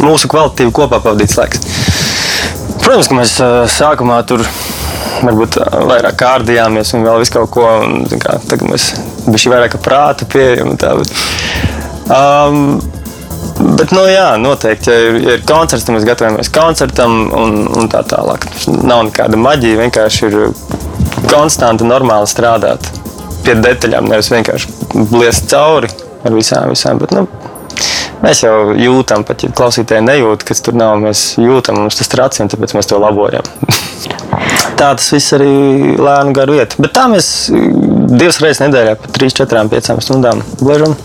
mūsu 0.00 0.30
kvalitatīvi 0.32 0.72
kopā 0.74 1.02
pavadīts 1.02 1.36
laiks. 1.40 1.60
Protams, 2.82 3.10
ka 3.10 3.18
mēs 3.18 3.34
sākumā 3.74 4.22
tur 4.26 4.46
varbūt 5.22 5.58
vairāk 5.90 6.16
kārdījāmies 6.22 6.94
un 6.96 7.04
vēl 7.06 7.20
visu 7.22 7.36
kaut 7.36 7.52
ko. 7.54 7.68
Un, 7.84 8.08
kā, 8.22 8.38
tagad 8.48 8.72
mēs 8.72 8.92
bijām 9.28 9.54
vairāk 9.54 9.76
ar 9.78 9.84
prātu 9.84 10.28
pieejami. 10.32 10.78
Um, 12.08 12.80
Bet, 13.62 13.92
nu, 13.94 14.00
jā, 14.08 14.32
noteikti, 14.40 14.90
ja 14.90 15.00
ir, 15.06 15.16
ja 15.22 15.34
ir 15.36 15.42
koncerts, 15.46 15.84
tad 15.86 15.94
mēs 15.94 16.06
gatavojamies 16.08 16.50
koncertam 16.54 17.12
un, 17.36 17.60
un 17.78 17.90
tā 17.92 18.00
tālāk. 18.08 18.46
Nav 18.82 19.04
nekāda 19.06 19.38
maģija, 19.38 19.78
vienkārši 19.82 20.30
ir 20.30 20.38
konstanti, 21.30 21.86
normāli 21.86 22.30
strādāt 22.30 22.88
pie 23.44 23.56
detaļām, 23.60 24.10
nevis 24.10 24.30
vienkārši 24.32 24.72
bliest 25.10 25.48
cauri 25.52 25.90
ar 26.22 26.36
visām, 26.36 26.70
visām. 26.72 27.00
Bet, 27.02 27.14
nu, 27.16 27.26
mēs 28.22 28.44
jau 28.44 28.72
jūtam, 28.78 29.26
pat 29.28 29.44
ja 29.44 29.52
klausītāji 29.56 30.06
nejūt, 30.06 30.46
kas 30.48 30.62
tur 30.64 30.78
nav, 30.78 30.96
mēs 31.02 31.32
jūtam, 31.42 31.82
mums 31.82 31.98
tas 32.00 32.10
tracina, 32.12 32.50
tāpēc 32.52 32.76
mēs 32.78 32.90
to 32.90 33.00
labojam. 33.02 33.46
Tā 34.78 34.88
tas 34.96 35.12
viss 35.14 35.34
arī 35.36 35.52
lēnu 36.00 36.32
garu 36.34 36.56
iet. 36.58 36.74
Bet 36.80 36.94
tā 36.96 37.04
mēs 37.10 37.26
divas 37.52 38.40
reizes 38.42 38.62
nedēļā, 38.64 38.96
pa 38.98 39.10
3, 39.14 39.36
4, 39.42 39.68
5 39.70 40.02
stundām 40.02 40.42
gležam. 40.58 40.96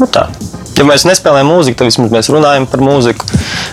Nu, 0.00 0.08
tā. 0.10 0.26
Ja 0.74 0.86
mēs 0.88 1.04
nespēlējam 1.06 1.52
mūziku, 1.52 1.78
tad 1.78 1.90
vismaz 1.90 2.10
mēs 2.10 2.28
runājam 2.34 2.64
par 2.66 2.82
mūziku, 2.82 3.28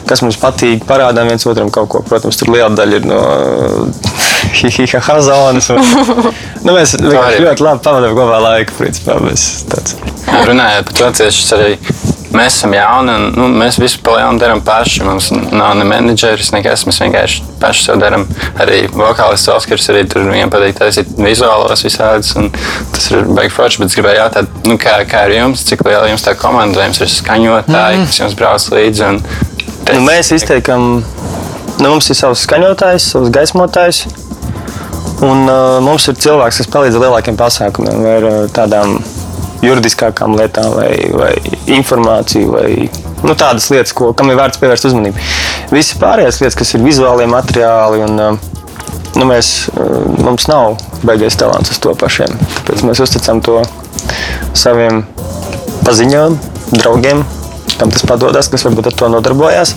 kas 0.09 0.21
mums 0.21 0.37
patīk, 0.37 0.83
parādām 0.85 1.31
viens 1.31 1.47
otram 1.49 1.71
kaut 1.73 1.89
ko. 1.89 2.03
Protams, 2.05 2.37
tur 2.37 2.51
liela 2.53 2.69
daļa 2.77 2.99
ir 2.99 3.07
no 3.09 3.21
hihiha 4.59 5.17
zonas. 5.25 5.71
Un, 5.73 5.81
nu, 6.65 6.75
mēs 6.75 6.95
vienkārši 6.99 7.43
ļoti 7.45 7.67
labi 7.67 7.85
pavadām 7.85 8.15
kopā 8.17 8.39
laiku. 8.45 8.77
Principā, 8.79 9.17
mēs 9.23 9.45
tāds. 9.71 9.97
Runājot 10.47 10.89
par 10.89 10.97
to, 10.99 11.11
tieši 11.21 11.43
tas 11.43 11.53
arī 11.57 11.75
mēs 12.31 12.55
esam 12.55 12.73
jauni 12.75 13.11
un 13.11 13.25
nu, 13.35 13.47
mēs 13.59 13.77
visu 13.81 13.99
pa 14.05 14.15
lielu 14.17 14.39
darām 14.41 14.61
paši. 14.65 15.03
Mums 15.07 15.29
nav 15.33 15.73
ne 15.79 15.87
menedžeris, 15.87 16.53
nekas. 16.55 16.85
Mēs 16.87 17.01
vienkārši 17.03 17.43
paši 17.61 17.87
to 17.89 17.97
darām. 18.01 18.25
Arī 18.61 18.83
vokālists 18.93 19.51
Oskars 19.51 19.89
arī 19.91 20.05
tur 20.09 20.29
viņam 20.29 20.53
patīk 20.53 20.79
taisīt 20.79 21.11
vizuālos 21.19 21.85
visādus. 21.87 22.33
un 22.39 22.51
Tas 22.91 23.09
ir 23.11 23.27
baigi 23.27 23.53
forši, 23.55 23.81
bet 23.81 23.91
es 23.91 23.97
gribēju 23.97 24.21
jautāt, 24.21 24.57
nu, 24.69 24.77
kā, 24.81 24.97
kā 25.09 25.25
ar 25.27 25.35
jums, 25.35 25.63
cik 25.67 25.83
liela 25.87 26.09
jums 26.11 26.25
tā 26.25 26.35
komanda, 26.39 26.79
vai 26.79 26.89
jums 26.89 27.01
ir 27.01 27.11
skaņotāji, 27.11 28.01
mm. 28.01 28.09
kas 28.09 28.21
jums 28.21 28.37
brauc 28.39 28.67
līdzi. 28.75 29.07
Un, 29.09 29.23
Nu, 29.91 29.99
mēs 30.05 30.29
izteikam, 30.31 31.01
nu, 31.81 31.87
mums 31.87 32.07
ir 32.13 32.15
savs 32.15 32.45
skaņotājs, 32.45 33.09
savs 33.11 33.31
gaismotājs. 33.33 34.05
Un 35.21 35.45
uh, 35.45 35.77
mums 35.85 36.07
ir 36.09 36.17
cilvēks, 36.17 36.63
kas 36.63 36.69
palīdz 36.73 36.97
lielākiem 36.97 37.37
pasākumiem, 37.37 37.99
vai 38.01 38.13
ar 38.17 38.25
uh, 38.25 38.37
tādām 38.53 38.95
juridiskākām 39.61 40.33
lietām, 40.39 40.71
vai, 40.73 40.95
vai 41.13 41.33
informāciju, 41.69 42.55
vai 42.55 42.69
nu, 43.21 43.35
tādas 43.37 43.69
lietas, 43.69 43.93
ko, 43.93 44.09
kam 44.17 44.31
ir 44.33 44.39
vērts 44.39 44.61
pievērst 44.61 44.89
uzmanību. 44.89 45.21
Visas 45.69 45.99
pārējās 46.01 46.41
lietas, 46.41 46.57
kas 46.57 46.73
ir 46.73 46.81
vizuālie 46.85 47.29
materiāli, 47.29 48.01
un 48.07 48.17
uh, 48.17 48.49
nu, 49.19 49.27
mēs, 49.29 49.51
uh, 49.75 50.09
mums 50.25 50.49
nav 50.49 50.79
baigais 51.05 51.37
talants 51.37 51.73
uz 51.73 51.81
to 51.83 51.93
pašiem. 52.01 52.33
Tāpēc 52.57 52.81
mēs 52.89 53.03
uzticam 53.05 53.43
to 53.45 53.61
saviem 54.57 55.03
paziņām, 55.85 56.39
draugiem, 56.73 57.21
kam 57.77 57.93
tas 57.93 58.05
padodas, 58.09 58.49
kas 58.49 58.65
varbūt 58.65 58.89
ar 58.89 58.97
to 58.97 59.13
nodarbojās. 59.13 59.75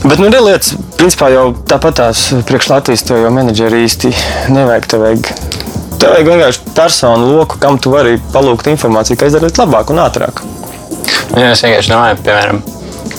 Bet 0.00 0.16
nu, 0.16 0.30
lietas, 0.32 0.72
principā 0.96 1.28
jau 1.28 1.50
tāpat 1.68 1.98
tās 2.00 2.22
priekš 2.48 2.70
Latvijas 2.72 3.04
to 3.04 3.18
jau 3.20 3.32
menedžeri 3.34 3.82
īsti 3.84 4.12
nevajag. 4.54 4.86
Tev 4.88 5.04
vajag 5.04 5.26
Tev 6.00 6.14
vajag 6.14 6.28
vienkārši 6.30 6.70
personu 6.72 7.34
loku, 7.34 7.58
kam 7.60 7.76
tu 7.76 7.92
vari 7.92 8.14
palūgt 8.32 8.70
informāciju, 8.72 9.18
kā 9.20 9.28
izdarīt 9.28 9.60
labāk 9.60 9.92
un 9.92 10.00
ātrāk. 10.00 10.40
Jā, 11.36 11.50
es 11.50 11.60
vienkārši 11.60 11.92
domāju, 11.92 12.16
piemēram, 12.24 12.62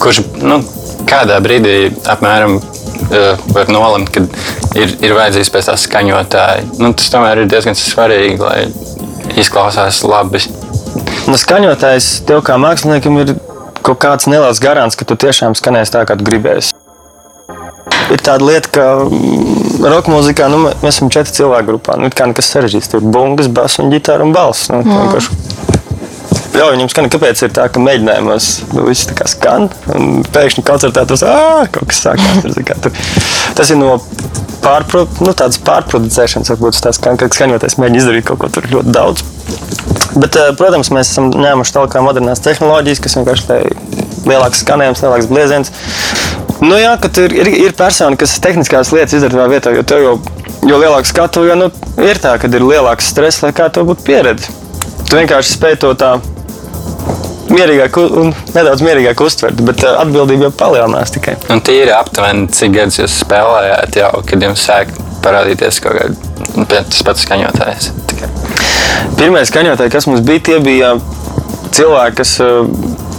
kurš 0.02 0.18
nu, 0.42 0.58
kādā 1.06 1.38
brīdī 1.44 1.76
apmēram 2.10 2.58
uh, 2.58 3.46
var 3.54 3.70
nolemt, 3.70 4.10
ka 4.10 4.24
ir, 4.74 4.96
ir 4.98 5.14
vajadzīgs 5.14 5.52
pēc 5.54 5.70
tā 5.70 5.78
skaņotāja. 5.78 6.66
Nu, 6.82 6.90
tas 6.90 7.14
tomēr 7.14 7.44
ir 7.44 7.54
diezgan 7.54 7.78
svarīgi, 7.78 8.42
lai 8.42 9.38
izklausās 9.38 10.02
labi. 10.02 10.42
Nu, 11.30 11.38
skaņotājs 11.38 12.12
tev 12.26 12.42
kā 12.50 12.58
māksliniekam 12.58 13.22
ir 13.22 13.36
kaut 13.86 14.02
kāds 14.02 14.26
neliels 14.30 14.58
garants, 14.62 14.98
ka 14.98 15.06
tu 15.06 15.14
tiešām 15.14 15.54
skanēsi 15.58 15.94
tā, 15.94 16.06
kā 16.08 16.18
tu 16.18 16.26
gribēsi. 16.26 16.71
Ir 18.10 18.22
tāda 18.24 18.44
lieta, 18.46 18.70
ka 18.74 18.86
mm, 19.06 19.84
roka 19.86 20.12
mūzikā 20.12 20.48
nu, 20.52 20.64
mēs 20.66 20.96
esam 20.96 21.12
četri 21.12 21.36
cilvēku 21.38 21.74
grupā. 21.74 21.96
Nu, 22.00 22.10
kā 22.12 22.26
nekas 22.30 22.50
sarežģīts. 22.54 22.90
Tur 22.92 23.02
ir 23.02 23.12
bungas, 23.14 23.50
bass, 23.52 23.78
un 23.82 23.92
ģitāra 23.92 24.26
un 24.26 24.34
balss. 24.34 24.70
Nu, 24.72 24.82
ļauj 26.52 26.74
viņam 26.74 26.90
skanēt, 26.92 27.14
kāpēc 27.14 27.42
ir 27.46 27.52
tā, 27.56 27.66
ka 27.72 27.80
mēģinājumos 27.82 28.48
nu, 28.74 28.84
viss 28.88 29.08
tā 29.08 29.16
kā 29.16 29.28
skan, 29.30 29.70
un 29.94 30.20
pēkšņi 30.34 30.64
koncertā 30.68 31.06
tas 31.08 31.24
kaut 31.72 31.88
kas 31.88 32.02
sākās. 32.04 32.42
Tur, 32.44 32.74
tur. 32.84 32.98
Tas 33.56 33.72
ir 33.72 33.80
no 33.80 33.96
pārpro, 34.62 35.06
nu, 35.24 35.32
pārproducēšanas, 35.68 36.52
varbūt 36.52 36.80
tas 36.84 37.00
skan, 37.00 37.18
ka 37.20 37.30
skaņotājs 37.32 37.78
mēģina 37.80 38.02
izdarīt 38.02 38.28
kaut 38.28 38.42
ko 38.42 38.52
tur 38.52 38.68
ļoti 38.72 38.94
daudz. 38.94 39.24
Bet, 40.12 40.36
protams, 40.60 40.92
mēs 40.92 41.10
esam 41.14 41.30
ņēmuši 41.32 41.74
tālāk 41.74 41.96
modernās 42.04 42.44
tehnoloģijas, 42.44 43.00
kas 43.00 43.16
vienkārši 43.16 43.48
tā 43.48 43.60
lielāks 44.28 44.60
skanējums, 44.60 45.02
lielāks 45.06 45.30
blieziens. 45.30 45.72
Nu, 46.62 46.76
jā, 46.78 46.92
ka 47.02 47.10
tur 47.10 47.32
ir, 47.34 47.48
ir 47.58 47.72
persona, 47.74 48.16
kas 48.18 48.36
tehniskās 48.42 48.92
lietas 48.94 49.16
izdara 49.18 49.40
tajā 49.40 49.50
vietā, 49.50 49.72
jo 49.74 49.82
jau, 50.04 50.12
jo 50.70 50.76
lielāks 50.78 51.10
skatu, 51.10 51.42
jo 51.48 51.56
nu, 51.58 51.70
ir 51.98 52.20
tā, 52.22 52.36
ka 52.38 52.46
ir 52.46 52.62
lielāks 52.62 53.10
stress, 53.10 53.42
lai 53.42 53.50
kā 53.56 53.66
to 53.72 53.82
būtu 53.88 54.06
pieredze. 54.06 54.52
Tu 55.08 55.18
vienkārši 55.18 55.56
spēj 55.56 55.80
to 55.82 55.90
tā 55.98 56.12
mierīgāk 57.52 57.98
un 58.02 58.30
nedaudz 58.54 58.82
mierīgāk 58.84 59.20
uztvert, 59.24 59.60
bet 59.66 59.82
eh, 59.84 59.96
atbildība 60.04 60.48
jau 60.48 60.52
palielinās 60.62 61.12
tikai. 61.14 61.34
Un 61.52 61.62
tīri 61.66 61.92
aptuveni, 61.96 62.48
cik 62.54 62.76
gadus 62.76 63.00
jūs 63.02 63.18
spēlējāt, 63.24 63.98
jau, 63.98 64.12
kad 64.28 64.46
jums 64.46 64.66
sāk 64.68 64.92
parādīties 65.24 65.80
kaut 65.82 65.98
kāds 65.98 66.56
nu, 66.56 66.66
pats 66.68 67.26
skaņotājs. 67.26 67.90
Tikai. 68.10 68.30
Pirmie 69.18 69.42
skaņotāji, 69.48 69.92
kas 69.94 70.08
mums 70.08 70.22
bija, 70.26 70.44
tie 70.48 70.58
bija 70.64 70.94
cilvēki, 71.74 72.18
kas, 72.22 72.36
eh, 72.40 73.10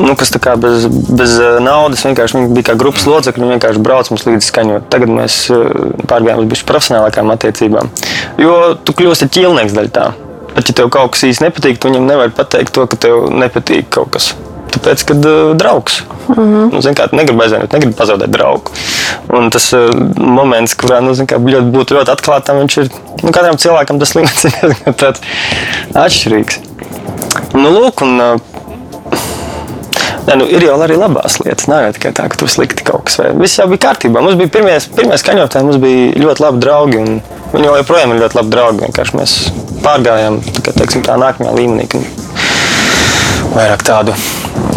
nu, 0.00 0.16
kas 0.16 0.32
bez, 0.62 0.86
bez 1.08 1.36
eh, 1.40 1.58
naudas 1.62 2.04
vienkārši 2.06 2.38
viņi 2.38 2.54
bija 2.56 2.70
kā 2.70 2.76
grupas 2.80 3.06
locekļi. 3.08 3.44
Viņi 3.44 3.56
vienkārši 3.56 3.84
brauc 3.84 4.10
mums 4.12 4.26
līdzi 4.26 4.48
skaņot. 4.48 4.88
Tagad 4.92 5.12
mēs 5.12 5.38
eh, 5.54 5.70
pārgājām 6.10 6.44
uz 6.46 6.66
profesionālākām 6.68 7.32
attiecībām. 7.36 7.92
Jo 8.40 8.56
tu 8.84 8.96
kļūsi 8.96 9.30
ķīlnieks 9.36 9.76
daļā 9.76 9.94
tā. 9.94 10.10
Pat 10.50 10.66
ja 10.66 10.74
tev 10.80 10.90
kaut 10.90 11.14
kas 11.14 11.28
īsti 11.28 11.46
nepatīk, 11.46 11.78
tu 11.78 11.90
viņam 11.90 12.08
nevari 12.10 12.32
pateikt 12.34 12.74
to, 12.74 12.86
ka 12.90 12.98
tev 12.98 13.28
nepatīk 13.30 13.90
kaut 13.94 14.10
kas. 14.16 14.32
Tāpēc, 14.70 15.02
kad 15.06 15.26
uh, 15.26 15.52
draugs. 15.58 16.00
Mm 16.28 16.34
-hmm. 16.34 16.72
nu, 16.72 16.92
kā, 16.94 17.06
negribu 17.12 17.42
aizvainot, 17.42 17.72
negribu 17.72 17.96
pazaudēt 17.98 18.30
draugu. 18.30 18.70
Un 19.34 19.50
tas 19.50 19.72
uh, 19.74 19.90
moments, 20.16 20.76
kurā 20.78 21.00
nu, 21.02 21.14
kā, 21.14 21.38
ļoti, 21.38 21.70
būtu 21.74 21.98
ļoti 21.98 22.14
atklātam, 22.14 22.60
viņš 22.62 22.76
ir 22.80 22.90
nu, 23.22 23.32
katram 23.32 23.58
cilvēkam 23.58 23.98
tas 23.98 24.14
līmenis 24.16 24.44
ir 24.44 24.52
diezgan 24.62 24.94
atšķirīgs. 26.04 26.60
Nu, 27.54 27.70
lūk, 27.70 28.02
un, 28.06 28.20
uh, 28.20 28.49
Nē, 30.30 30.36
nu, 30.38 30.44
ir 30.46 30.62
jau 30.62 30.76
arī 30.78 30.94
labās 30.94 31.40
lietas. 31.42 31.66
Nav 31.66 31.80
jau 31.82 31.94
tikai 31.96 32.12
tā, 32.14 32.28
ka 32.30 32.38
tur 32.38 32.50
slikti 32.52 32.84
kaut 32.86 33.08
kas. 33.08 33.16
Viss 33.34 33.58
jau 33.58 33.64
bija 33.66 33.88
kārtībā. 33.88 34.20
Mums 34.22 34.36
bija 34.38 34.52
pirmie, 34.54 34.76
pirmie 34.94 35.16
skaņotāji, 35.18 35.66
mums 35.66 35.80
bija 35.82 36.12
ļoti 36.22 36.44
labi 36.44 36.62
draugi. 36.62 37.00
Viņi 37.50 37.66
joprojām 37.66 38.14
ir 38.14 38.20
ļoti 38.22 38.38
labi 38.38 38.54
draugi. 38.54 38.84
Vienkārši 38.84 39.18
mēs 39.18 39.34
pārgājām 39.82 40.38
tā, 40.60 40.76
teiksim, 40.76 41.02
tā 41.02 41.18
nākamajā 41.18 41.56
līmenī. 41.58 41.88
Vairāk 43.56 43.82
tādu. 43.82 44.14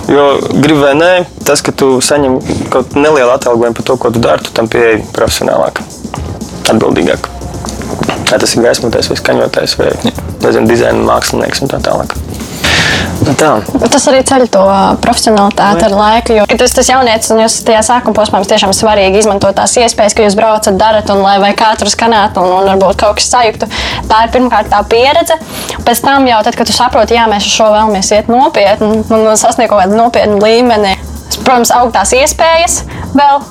Jo 0.09 0.25
gribi 0.49 0.79
vai 0.81 0.95
nē, 0.97 1.11
tas, 1.45 1.61
ka 1.61 1.69
tu 1.77 1.99
saņem 2.01 2.39
kaut 2.73 2.97
nelielu 2.97 3.29
atalgojumu 3.35 3.77
par 3.77 3.85
to, 3.91 4.01
ko 4.01 4.09
tu 4.09 4.25
dari, 4.25 4.41
tu 4.41 4.57
tam 4.57 4.65
pieeji 4.73 5.03
profesionālāk, 5.13 5.83
atbildīgāk. 6.73 7.29
Vai 8.31 8.41
tas 8.41 8.57
ir 8.57 8.65
gaismotājs 8.65 9.13
vai 9.13 9.21
skaņotājs 9.21 9.77
vai 9.77 9.93
nezinu, 10.01 10.65
dizaina 10.65 11.05
mākslinieks 11.05 11.61
un 11.61 11.69
tā 11.75 11.77
tālāk. 11.85 12.17
Nu 13.23 13.33
tā. 13.39 13.51
Tas 13.91 14.05
arī 14.11 14.19
ceļ 14.27 14.45
to 14.51 14.63
profesionālitāti 15.03 15.85
ar 15.87 15.93
laiku. 15.95 16.35
Jūs 16.35 16.63
esat 16.65 16.89
jaunietis 16.91 17.31
un 17.31 17.39
jūs 17.43 17.59
tajā 17.67 17.83
sākuma 17.87 18.17
posmā, 18.17 18.41
tiešām 18.47 18.73
svarīgi 18.75 19.21
izmantot 19.21 19.55
tās 19.55 19.75
iespējas, 19.79 20.15
ka 20.17 20.25
jūs 20.25 20.35
braucat, 20.35 20.75
darat, 20.79 21.11
un 21.13 21.23
lai 21.23 21.37
vai 21.43 21.53
katru 21.57 21.91
skanētu, 21.91 22.43
un, 22.43 22.51
un 22.57 22.69
varbūt 22.73 22.99
kaut 22.99 23.21
kas 23.21 23.29
sajuktu. 23.31 23.69
Tā 24.09 24.25
ir 24.25 24.35
pirmkārt 24.35 24.71
tā 24.73 24.81
pieredze. 24.91 25.39
Pēc 25.87 26.03
tam 26.03 26.27
jau, 26.27 26.41
tad, 26.43 26.59
kad 26.59 26.67
tu 26.67 26.75
saproti, 26.75 27.15
jā, 27.15 27.29
mēs 27.31 27.47
uz 27.47 27.55
šo 27.55 27.71
vēlamies 27.71 28.11
iet 28.17 28.31
nopietni 28.31 29.01
un 29.07 29.31
sasniegt 29.39 29.71
kaut 29.71 29.85
kādu 29.85 29.99
nopietnu 29.99 30.43
līmeni. 30.43 30.97
Protams, 31.43 31.71
augstās 31.73 32.11
iespējas 32.13 32.81
vēl, 33.15 33.41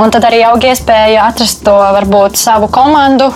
un 0.00 0.12
tad 0.12 0.24
arī 0.26 0.42
aug 0.48 0.64
iespēja 0.66 1.28
atrast 1.28 1.62
to 1.66 1.74
varbūt 1.76 2.40
savu 2.40 2.68
komandu, 2.72 3.28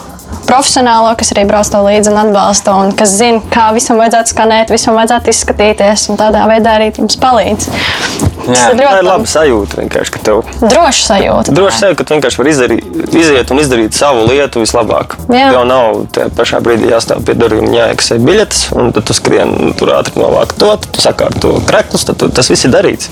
profesionālo, 0.47 1.11
kas 1.19 1.33
arī 1.35 1.47
brauc 1.49 1.69
to 1.73 1.83
līdzi 1.87 2.13
un 2.13 2.21
atbalsta, 2.23 2.77
un 2.83 2.95
kas 2.97 3.17
zina, 3.19 3.43
kā 3.53 3.69
visam 3.77 4.01
vajadzētu 4.01 4.35
skanēt, 4.35 4.73
visam 4.75 4.99
vajadzētu 4.99 5.35
izskatīties, 5.35 6.09
un 6.13 6.21
tādā 6.21 6.47
veidā 6.51 6.79
arī 6.79 6.93
jums 6.95 7.19
palīdz. 7.23 8.36
Jā, 8.47 8.71
ir 8.71 8.81
ļoti 8.81 9.07
laba 9.07 9.31
sajūta. 9.31 9.81
Vienkārši, 9.83 10.13
ka 10.15 10.23
tev 10.29 10.43
droši 10.63 11.05
sajūta. 11.07 11.55
Droši 11.57 11.81
sajūta, 11.83 11.99
ka 11.99 12.07
tu 12.07 12.17
vienkārši 12.17 12.41
vari 12.41 12.53
izdarīt, 12.55 12.87
iziet 13.17 13.53
un 13.53 13.63
izdarīt 13.63 13.97
savu 13.97 14.27
lietu 14.29 14.63
vislabāk. 14.63 15.17
Jā. 15.33 15.51
Tev 15.55 15.65
nav 15.69 16.01
tajā 16.15 16.31
pašā 16.39 16.61
brīdī 16.65 16.91
jāstāv 16.93 17.25
pie 17.27 17.37
durvīm, 17.39 17.69
jāiekasē 17.75 18.19
biļetes, 18.23 18.63
un 18.77 18.93
tad 18.97 19.09
tu 19.09 19.17
skrien 19.17 19.75
tur 19.79 19.93
ātri 19.97 20.21
novākt 20.21 20.59
to, 20.61 20.73
tad 20.77 20.89
tu 20.95 21.05
sakārto 21.05 21.55
kreklus, 21.69 22.07
tad 22.09 22.21
tu, 22.23 22.31
tas 22.33 22.51
viss 22.53 22.69
ir 22.69 22.75
darīts. 22.75 23.11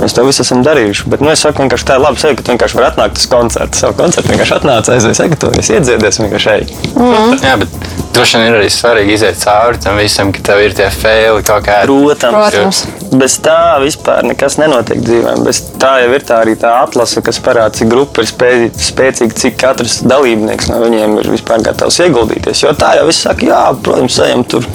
Mēs 0.00 0.16
to 0.16 0.24
visu 0.26 0.44
esam 0.44 0.64
darījuši. 0.66 1.08
Bet 1.12 1.24
nu, 1.24 1.32
es 1.32 1.44
saku, 1.44 1.64
vienkārši 1.64 1.88
tā 1.88 1.98
ir 1.98 2.04
laba 2.04 2.20
sajūta, 2.20 2.40
ka 2.40 2.46
tu 2.46 2.54
vienkārši 2.54 2.80
vari 2.80 2.90
atnākt 2.92 3.20
uz 3.20 3.28
koncertu. 3.32 3.80
Savu 3.80 3.96
koncertu 4.00 4.32
vienkārši 4.32 4.58
atnāc, 4.60 4.90
aizies, 4.92 5.20
sagatavojies, 5.20 5.72
iedziedies 5.76 6.20
vienkārši 6.24 6.52
ej. 6.56 6.66
Mm. 6.96 7.36
Jā, 7.44 7.56
bet 7.62 7.72
droši 8.16 8.40
vien 8.40 8.50
ir 8.50 8.58
arī 8.60 8.68
svarīgi 8.72 9.16
iziet 9.16 9.40
cauri 9.40 9.80
tam 9.82 9.98
visam, 10.00 10.32
ka 10.34 10.44
tev 10.50 10.62
ir 10.64 10.76
tie 10.76 10.88
faili 10.92 11.44
kaut 11.46 11.66
kādi. 11.66 11.96
Protams, 12.06 12.54
Protams. 12.54 12.82
bez 13.20 13.38
tā 13.44 13.58
vispār 13.82 14.24
nekas 14.26 14.58
nenotiek 14.66 15.00
dzīvē. 15.02 15.34
Bez 15.46 15.62
tā 15.80 15.92
jau 16.02 16.12
ir 16.16 16.24
tā 16.26 16.40
arī 16.44 16.54
tā 16.60 16.72
atlase, 16.82 17.22
kas 17.24 17.40
parāda, 17.42 17.74
cik 17.78 17.90
grupa 17.92 18.22
ir 18.22 18.28
spēcīga, 18.30 19.32
cik 19.38 19.58
katrs 19.60 20.00
dalībnieks 20.06 20.70
no 20.72 20.82
viņiem 20.82 21.18
ir 21.22 21.30
vispār 21.32 21.64
gatavs 21.66 22.00
ieguldīties. 22.04 22.64
Jo 22.66 22.74
tā 22.78 22.96
jau 22.98 23.06
viss 23.08 23.24
saka, 23.26 23.46
jā, 23.46 23.62
protams, 23.82 24.18
ejam 24.26 24.42
tur. 24.46 24.66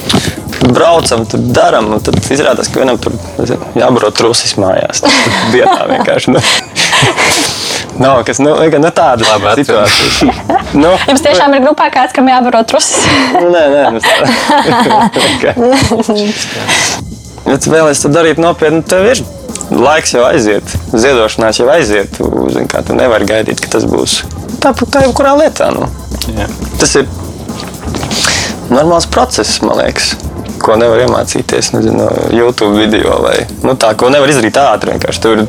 Braucam, 0.62 1.24
tur 1.26 1.42
darām, 1.56 1.88
un 1.96 2.04
tad 2.06 2.20
izrādās, 2.22 2.68
ka 2.70 2.84
vienam 2.84 3.00
tur 3.02 3.16
jābaro 3.74 4.12
trusis 4.14 4.54
mājās. 4.62 5.02
Tā 5.02 5.82
vienkārši. 5.92 6.36
Nu. 6.36 6.44
Nav 8.02 8.22
kas 8.26 8.40
nu, 8.42 8.54
nu 8.54 8.92
tāda 8.94 9.26
laba 9.26 9.56
situācija. 9.58 10.34
nu, 10.78 10.94
Jums 11.10 11.26
tiešām 11.26 11.58
ir 11.58 11.66
grupā 11.66 11.90
kāds, 11.94 12.14
kam 12.16 12.30
jābaro 12.30 12.62
trusis? 12.70 13.04
nu, 13.42 13.50
nē, 13.50 13.64
nē, 13.74 13.84
nu 13.98 14.00
tā. 14.06 14.16
Bet 17.46 17.66
vēl 17.68 17.90
es 17.92 18.02
to 18.04 18.12
darītu 18.14 18.44
nopietni, 18.44 18.84
tev 18.86 19.08
ir 19.10 19.22
laiks 19.70 20.16
jau 20.16 20.26
aiziet, 20.28 20.76
ziedošanās 20.92 21.62
jau 21.62 21.70
aiziet. 21.72 22.12
Tu, 22.18 22.30
zin, 22.56 22.68
kā, 22.72 22.84
tu 22.86 22.98
nevari 22.98 23.28
gaidīt, 23.30 23.62
ka 23.64 23.78
tas 23.78 23.88
būs 23.90 24.22
tāpat 24.62 24.94
kā 24.94 25.06
jebkurā 25.06 25.36
lietā. 25.40 25.72
Nu. 25.76 25.88
Jā. 26.36 26.48
Tas 26.82 26.96
ir 27.00 27.08
normāls 28.72 29.08
process, 29.12 29.62
man 29.66 29.82
liekas. 29.82 30.14
Ko 30.62 30.76
nevar 30.78 31.02
iemācīties 31.02 31.72
nezinu, 31.74 32.06
no 32.06 32.28
YouTube 32.30 32.76
video 32.78 33.16
vai 33.24 33.40
nu, 33.66 33.74
tā, 33.82 33.96
ko 33.98 34.12
nevar 34.14 34.30
izdarīt 34.30 34.60
ātri. 34.62 34.94
Vienkārši 34.94 35.24
tur 35.24 35.42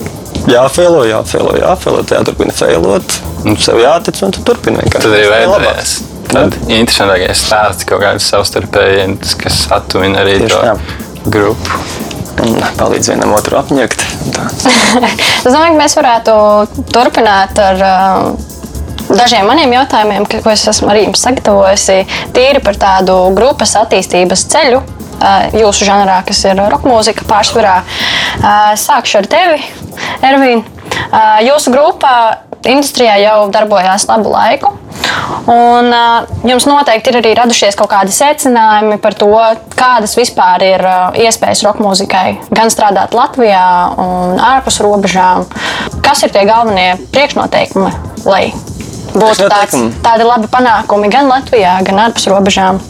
jāfēlo, 0.48 1.02
jāfēlo, 1.10 1.58
jāfēlo. 1.60 2.00
Tā 2.08 2.22
turpina 2.24 2.54
fēlot, 2.56 3.18
un 3.44 3.60
sev 3.60 3.82
jātic, 3.82 4.22
un 4.24 4.32
tu 4.32 4.44
turpini 4.48 4.80
vienkārši. 4.80 5.04
Tad 5.04 5.18
arī 5.18 5.28
veidojas. 5.34 5.98
Tad 6.32 6.56
interesantākais 6.64 7.44
stāsts 7.44 7.84
kaut 7.84 8.00
kāds 8.00 8.30
savstarpēji, 8.32 9.04
kas 9.42 9.66
attuvina 9.76 10.22
arī 10.24 10.38
Tieši, 10.40 10.54
to 10.54 10.62
jā. 10.64 10.78
grupu 11.28 11.82
un 12.42 12.56
palīdz 12.78 13.12
vienam 13.12 13.34
otru 13.36 13.58
apņemt. 13.60 14.06
es 15.44 15.50
domāju, 15.50 15.74
ka 15.74 15.78
mēs 15.78 15.98
varētu 15.98 16.38
turpināt 16.94 17.62
ar. 17.62 17.86
Uh, 17.90 18.48
Dažiem 19.12 19.44
maniem 19.44 19.72
jautājumiem, 19.74 20.24
ko 20.30 20.52
es 20.52 20.62
esmu 20.70 20.86
arī 20.88 21.02
jums 21.02 21.20
sagatavojusi, 21.26 21.96
tīri 22.32 22.62
par 22.64 22.78
tādu 22.80 23.16
grupas 23.36 23.74
attīstības 23.76 24.46
ceļu, 24.54 24.78
uh, 24.78 25.56
jūsu 25.58 25.84
žanrā, 25.84 26.20
kas 26.24 26.40
ir 26.46 26.56
roka 26.56 26.88
mūzika 26.88 27.26
pārsvarā. 27.28 27.74
Uh, 27.82 28.70
sākšu 28.78 29.18
ar 29.20 29.28
tevi, 29.34 29.58
Ervīna. 30.24 30.62
Jūsu 31.44 31.72
grupā 31.74 32.14
industrijā 32.68 33.18
jau 33.22 33.36
darbojās 33.52 34.06
labu 34.08 34.32
laiku. 34.32 34.72
Un, 35.50 35.88
jums 36.46 36.66
noteikti 36.68 37.10
ir 37.10 37.18
arī 37.18 37.32
radušies 37.38 37.76
kaut 37.78 37.90
kādi 37.90 38.14
secinājumi 38.14 38.98
par 39.02 39.16
to, 39.18 39.30
kādas 39.74 40.14
vispār 40.18 40.62
ir 40.66 40.84
iespējas 41.24 41.64
roka 41.66 41.82
mūzikai, 41.82 42.36
gan 42.54 42.70
strādāt 42.72 43.16
Latvijā, 43.16 43.64
gan 43.98 44.38
ārpus 44.52 44.78
robežām. 44.84 45.48
Kas 46.04 46.22
ir 46.22 46.34
tie 46.34 46.46
galvenie 46.48 46.94
priekšnoteikumi, 47.14 47.90
lai 48.28 48.44
būtu 49.12 49.50
tāds, 49.50 49.76
tādi 50.04 50.28
labi 50.28 50.50
panākumi 50.52 51.10
gan 51.12 51.30
Latvijā, 51.32 51.78
gan 51.86 52.06
ārpus 52.06 52.30
robežām. 52.30 52.80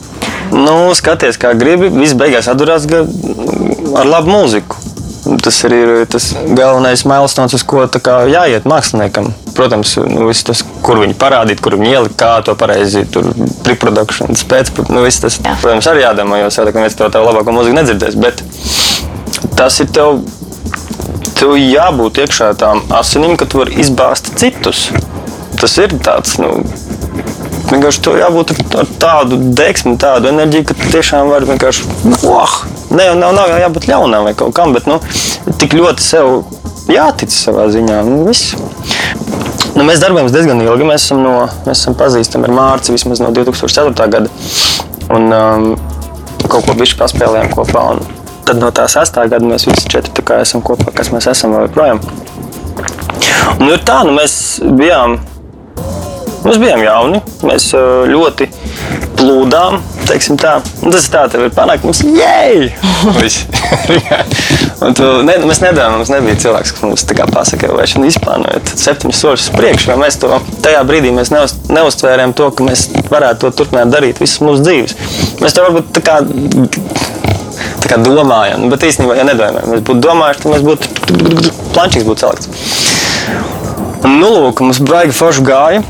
Nu, 0.52 0.92
skaties, 0.92 1.38
kā 1.40 1.54
gribi. 1.56 1.88
Viss 1.94 2.16
beigās 2.18 2.50
atdurās 2.52 2.84
ar 2.92 4.08
labu 4.08 4.34
mūziku. 4.34 4.81
Tas 5.40 5.58
arī 5.66 5.78
ir 5.82 5.90
tas 6.10 6.28
galvenais 6.56 7.04
milestone, 7.08 7.50
uz 7.54 7.64
ko 7.66 7.84
kā 8.02 8.16
jāiet 8.30 8.66
māksliniekam. 8.68 9.30
Protams, 9.56 9.94
nu, 10.08 10.28
tas, 10.46 10.62
kur 10.84 11.00
viņi 11.02 11.16
parādīt, 11.20 11.62
kur 11.64 11.76
viņi 11.78 11.92
ielikt, 11.92 12.16
kā 12.20 12.34
to 12.44 12.54
pareizi 12.58 13.04
tur 13.12 13.28
pre-production, 13.64 14.32
pēc, 14.48 14.72
nu, 14.92 15.04
tas, 15.04 15.38
Jā. 15.38 15.56
protams, 15.62 15.88
arī 15.90 16.04
jādomā, 16.04 16.42
jo 16.42 16.52
savādāk 16.52 16.78
neviens 16.80 16.98
to 16.98 17.08
tā 17.12 17.22
labāko 17.24 17.54
mūziku 17.54 17.78
nedzirdēs. 17.78 18.18
Bet 18.22 18.42
tas 19.58 19.78
ir 19.84 19.92
tev, 19.94 20.22
tev 21.38 21.56
jābūt 21.60 22.22
iekšā 22.24 22.52
tām 22.60 22.84
asinīm, 23.00 23.36
ka 23.40 23.48
tu 23.48 23.62
vari 23.62 23.76
izbāzt 23.82 24.34
citus. 24.40 24.88
Tas 25.60 25.76
ir 25.78 25.94
tāds, 26.02 26.38
nu, 26.42 26.56
Vienkārši 27.70 28.02
tur 28.04 28.18
jābūt 28.20 28.52
ar- 28.78 28.90
tādu 29.00 29.38
deksmu, 29.56 29.94
tādu 30.00 30.28
enerģiju, 30.32 30.66
ka 30.68 30.74
tiešām 30.92 31.30
vari 31.30 31.48
vienkārši. 31.48 31.86
Oh, 32.28 32.56
ne, 32.90 33.14
nav, 33.18 33.32
nav 33.36 33.52
jābūt 33.62 33.88
ļaunam 33.88 34.26
vai 34.28 34.34
kaut 34.38 34.54
kam, 34.56 34.74
bet 34.76 34.88
nu, 34.90 34.98
tik 35.60 35.76
ļoti 35.78 36.04
sev 36.04 36.44
jātic 36.92 37.32
savā 37.32 37.68
ziņā. 37.72 38.02
Nu, 38.08 38.24
viss. 38.26 38.54
nu, 39.76 39.86
mēs 39.86 40.02
darbojamies 40.02 40.34
diezgan 40.34 40.60
ilgi. 40.64 40.88
Mēs 40.88 41.06
esam, 41.06 41.22
no, 41.24 41.36
mēs 41.66 41.84
esam 41.84 41.96
pazīstami 41.98 42.50
ar 42.50 42.56
Mārciņu 42.58 42.98
vismaz 42.98 43.22
no 43.24 43.30
2004. 43.36 44.08
gada. 44.16 44.28
Un 45.12 45.32
um, 45.32 45.70
kaut 46.48 46.66
ko 46.66 46.76
bijuši 46.76 46.98
paspēlējām 47.00 47.54
kopā. 47.56 47.86
Un 47.94 48.02
tad 48.46 48.60
no 48.60 48.72
tā 48.74 48.88
sastāvā 48.90 49.30
gada 49.36 49.48
mēs 49.48 49.68
visi 49.68 49.88
četri 49.88 50.24
esam 50.40 50.64
kopā, 50.66 50.92
kas 50.94 51.12
mēs 51.14 51.30
esam 51.30 51.54
vēl 51.54 51.68
joprojām. 51.68 52.02
Un 53.58 53.66
nu, 53.66 53.74
ir 53.74 53.82
tā, 53.86 54.00
nu, 54.06 54.14
mēs 54.16 54.34
bijām 54.78 55.20
Mēs 56.42 56.58
bijām 56.58 56.82
jauni, 56.82 57.22
mēs 57.46 57.70
ļoti 58.10 58.48
plūdām. 59.20 59.80
Tā. 60.12 60.56
Un 60.84 60.92
tas 60.92 61.06
tā, 61.08 61.22
tev 61.32 61.46
ir 61.46 61.52
panākt, 61.54 61.86
mums 61.86 62.02
jēj! 62.04 62.66
Tu, 64.82 65.04
ne, 65.22 65.36
mēs 65.46 65.60
nedomājam, 65.62 66.00
mums 66.00 66.10
nebija 66.10 66.40
cilvēks, 66.42 66.72
kas 66.74 66.82
mums 66.82 67.04
tā 67.06 67.14
kā 67.14 67.26
pasaka, 67.30 67.70
vai 67.76 67.86
šodien 67.86 68.10
izplānojot 68.10 68.72
septiņus 68.82 69.20
soļus 69.22 69.44
jo 69.86 69.96
mēs 70.00 70.18
to 70.18 70.40
tajā 70.64 70.82
brīdī 70.88 71.12
mēs 71.14 71.30
neuz, 71.30 71.54
neuztvērām 71.70 72.34
to, 72.34 72.50
ka 72.50 72.66
mēs 72.66 72.88
varētu 73.12 73.46
to 73.46 73.52
turpināt 73.62 73.94
darīt 73.94 74.18
visas 74.22 74.42
mūsu 74.42 74.66
dzīves. 74.66 74.96
Mēs 75.38 75.54
to 75.54 75.68
varbūt 75.68 75.94
tā 75.94 76.02
kā 76.02 76.18
tā 77.82 77.90
kā 77.92 78.00
domājam, 78.02 78.66
bet 78.72 78.88
īstenībā, 78.90 79.16
ja 79.20 79.26
nedomājam, 79.28 79.70
mēs 79.70 79.86
būtu 79.86 80.02
domājuši, 80.02 80.42
tad 80.42 80.52
mēs 80.56 80.66
būtu 80.66 81.54
planšīgs 81.76 82.08
būtu 82.10 82.26
salikts. 82.26 82.46
Nu, 84.02 84.28
lūk, 84.34 84.64
mums 84.66 84.82
baigi 84.82 85.14
forši 85.14 85.46
gāja. 85.46 85.82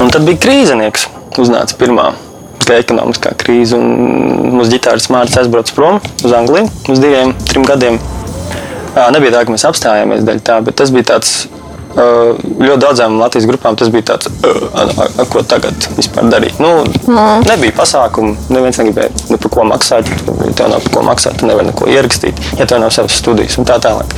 Un 0.00 0.10
tad 0.12 0.24
bija 0.24 0.40
krīzenieks. 0.40 1.08
Uznāca 1.40 1.76
pirmā 1.80 2.12
tā 2.66 2.78
ekonomiskā 2.80 3.34
krīze. 3.40 3.78
Mūsu 3.78 4.72
ģitāras 4.74 5.08
mārciņš 5.12 5.40
aizbrauca 5.42 5.76
prom 5.76 5.98
uz 6.24 6.36
Angliju 6.36 6.68
uz 6.92 7.02
diviem, 7.02 7.34
trim 7.48 7.66
gadiem. 7.68 7.98
Nebija 8.92 9.34
tā, 9.36 9.44
ka 9.44 9.54
mēs 9.54 9.66
apstājāmies 9.68 10.24
dēļ 10.28 10.40
tā, 10.46 10.60
bet 10.64 10.78
tas 10.80 10.92
bija 10.94 11.14
tāds. 11.14 11.42
Ā, 11.96 12.06
Ļoti 12.62 12.78
daudzām 12.82 13.18
Latvijas 13.20 13.46
grupām 13.50 13.76
tas 13.78 13.90
bija 13.92 14.12
tāds, 14.12 14.30
ā, 14.30 14.52
a, 14.52 14.84
a, 14.86 15.06
a, 15.22 15.26
ko 15.30 15.42
tagad 15.46 15.88
vispār 15.96 16.28
darīt. 16.32 16.60
Nu, 16.62 16.84
mm. 16.84 17.46
Nebija 17.48 17.74
pasākumu, 17.80 18.36
neviens 18.54 18.78
negribēja 18.80 19.10
ne 19.32 19.40
par 19.42 19.54
ko 19.56 19.66
maksāt. 19.68 20.08
Tev 20.56 20.70
nav 20.70 20.84
par 20.84 20.94
ko 20.94 21.04
maksāt, 21.06 21.40
tu 21.40 21.48
nevari 21.50 21.70
neko 21.70 21.90
ierakstīt, 21.90 22.38
ja 22.60 22.68
tev 22.68 22.82
nav 22.82 22.92
savas 22.94 23.16
studijas 23.18 23.58
un 23.58 23.68
tā 23.68 23.78
tālāk. 23.82 24.16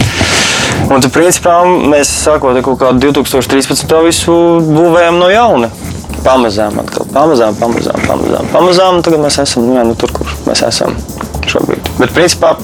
Un 0.84 1.00
tad, 1.00 1.10
principā, 1.14 1.56
mēs 1.64 2.10
sākot 2.24 2.56
ar 2.56 2.64
kaut 2.64 2.80
kādu 2.82 3.08
2013. 3.08 3.94
visu 4.04 4.34
būvējam 4.68 5.20
no 5.20 5.30
jauna. 5.32 5.70
Pamazām, 6.24 6.76
atkal, 6.80 7.08
pamazām, 7.12 7.56
pamazām, 7.60 8.00
pamazām. 8.08 8.48
pamazām 8.52 9.00
tagad 9.04 9.20
mēs 9.24 9.38
esam 9.42 9.66
nu, 9.66 9.74
jā, 9.76 9.84
nu, 9.84 9.96
tur, 10.00 10.12
kur 10.16 10.30
mēs 10.48 10.64
esam 10.64 10.96
šobrīd. 11.48 11.90
Bet, 11.98 12.14
principā, 12.16 12.54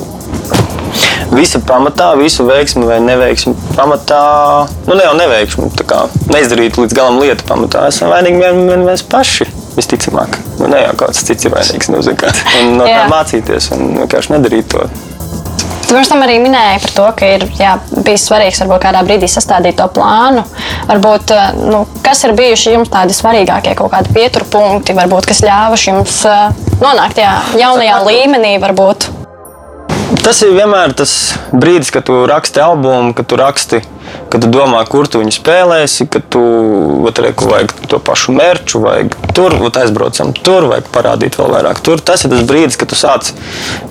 visa 1.35 1.61
pamatā, 1.67 2.13
visu 2.19 2.47
veiksmi 2.49 2.87
vai 2.89 2.99
neveiksmi 3.05 3.55
pamatā, 3.77 4.23
nu, 4.87 4.97
ne 4.97 5.05
jau 5.07 5.15
neveiksmi, 5.19 5.71
tā 5.79 5.87
kā 5.89 6.03
neizdarīt 6.33 6.81
līdz 6.81 6.97
galam 6.97 7.21
lietu 7.23 7.47
pamatā, 7.49 7.87
esam 7.93 8.13
vainīgi 8.15 8.43
vien, 8.43 8.65
vien 8.71 8.87
mēs 8.89 9.07
paši. 9.07 9.49
Visticamāk, 9.77 10.35
nu, 10.59 10.67
ne 10.73 10.81
jau 10.83 10.97
kāds 11.05 11.23
cits 11.25 11.47
ir 11.47 11.55
vainīgs. 11.55 11.93
Nu, 11.93 12.03
no 12.75 12.89
tā 12.89 13.07
mācīties 13.13 13.71
un 13.77 13.87
vienkārši 14.03 14.35
nedarīt 14.35 14.73
to. 14.75 14.89
Tu 15.91 15.97
pirms 15.97 16.07
tam 16.07 16.21
arī 16.23 16.37
minēji 16.39 16.83
par 16.85 16.93
to, 16.95 17.05
ka 17.19 17.29
ir 17.35 17.45
jā, 17.59 17.73
bijis 18.07 18.29
svarīgs 18.29 18.61
varbūt 18.63 18.85
kādā 18.85 19.01
brīdī 19.03 19.27
sastādīt 19.27 19.75
to 19.81 19.89
plānu. 19.91 20.45
Varbūt, 20.87 21.33
eh, 21.35 21.49
nu, 21.67 21.81
kas 22.05 22.23
ir 22.29 22.37
bijuši 22.39 22.77
jums 22.77 22.93
tādi 22.93 23.17
svarīgākie 23.17 23.75
kaut 23.75 23.91
kādi 23.97 24.15
pieturpunkti, 24.15 24.95
varbūt, 24.95 25.27
kas 25.33 25.43
ļāvuši 25.43 25.91
jums 25.91 26.21
eh, 26.31 26.63
nonākt 26.79 27.19
tajā 27.19 27.33
jaunajā 27.59 27.97
līmenī, 28.07 28.53
varbūt. 28.63 29.09
Tas 30.21 30.43
ir 30.45 30.51
vienmēr 30.53 30.93
tas 30.93 31.13
brīdis, 31.49 31.89
kad 31.95 32.05
tu 32.05 32.19
raksti 32.29 32.61
albumu, 32.61 33.15
kad 33.17 33.25
tu 33.31 33.39
raksti, 33.41 33.79
kad 34.29 34.43
tu 34.45 34.51
domā, 34.53 34.83
kur 34.89 35.09
tu 35.09 35.23
viņu 35.23 35.33
spēlēsi, 35.33 36.07
kad 36.13 36.27
tu 36.33 36.43
vat, 37.07 37.21
re, 37.25 37.31
ka 37.33 37.49
vajag 37.49 37.73
to 37.89 38.01
pašu 38.05 38.35
mērķu, 38.37 38.83
vajag 38.85 39.17
tur, 39.37 39.57
vat, 39.63 39.79
aizbraucam 39.81 40.35
tur, 40.37 40.69
vajag 40.75 40.91
parādīt 40.93 41.39
vēl 41.41 41.55
vairāk 41.55 41.81
tur. 41.87 42.03
Tas 42.05 42.27
ir 42.27 42.35
tas 42.35 42.45
brīdis, 42.45 42.77
kad 42.81 42.93
tu 42.93 42.99
sāc 43.01 43.33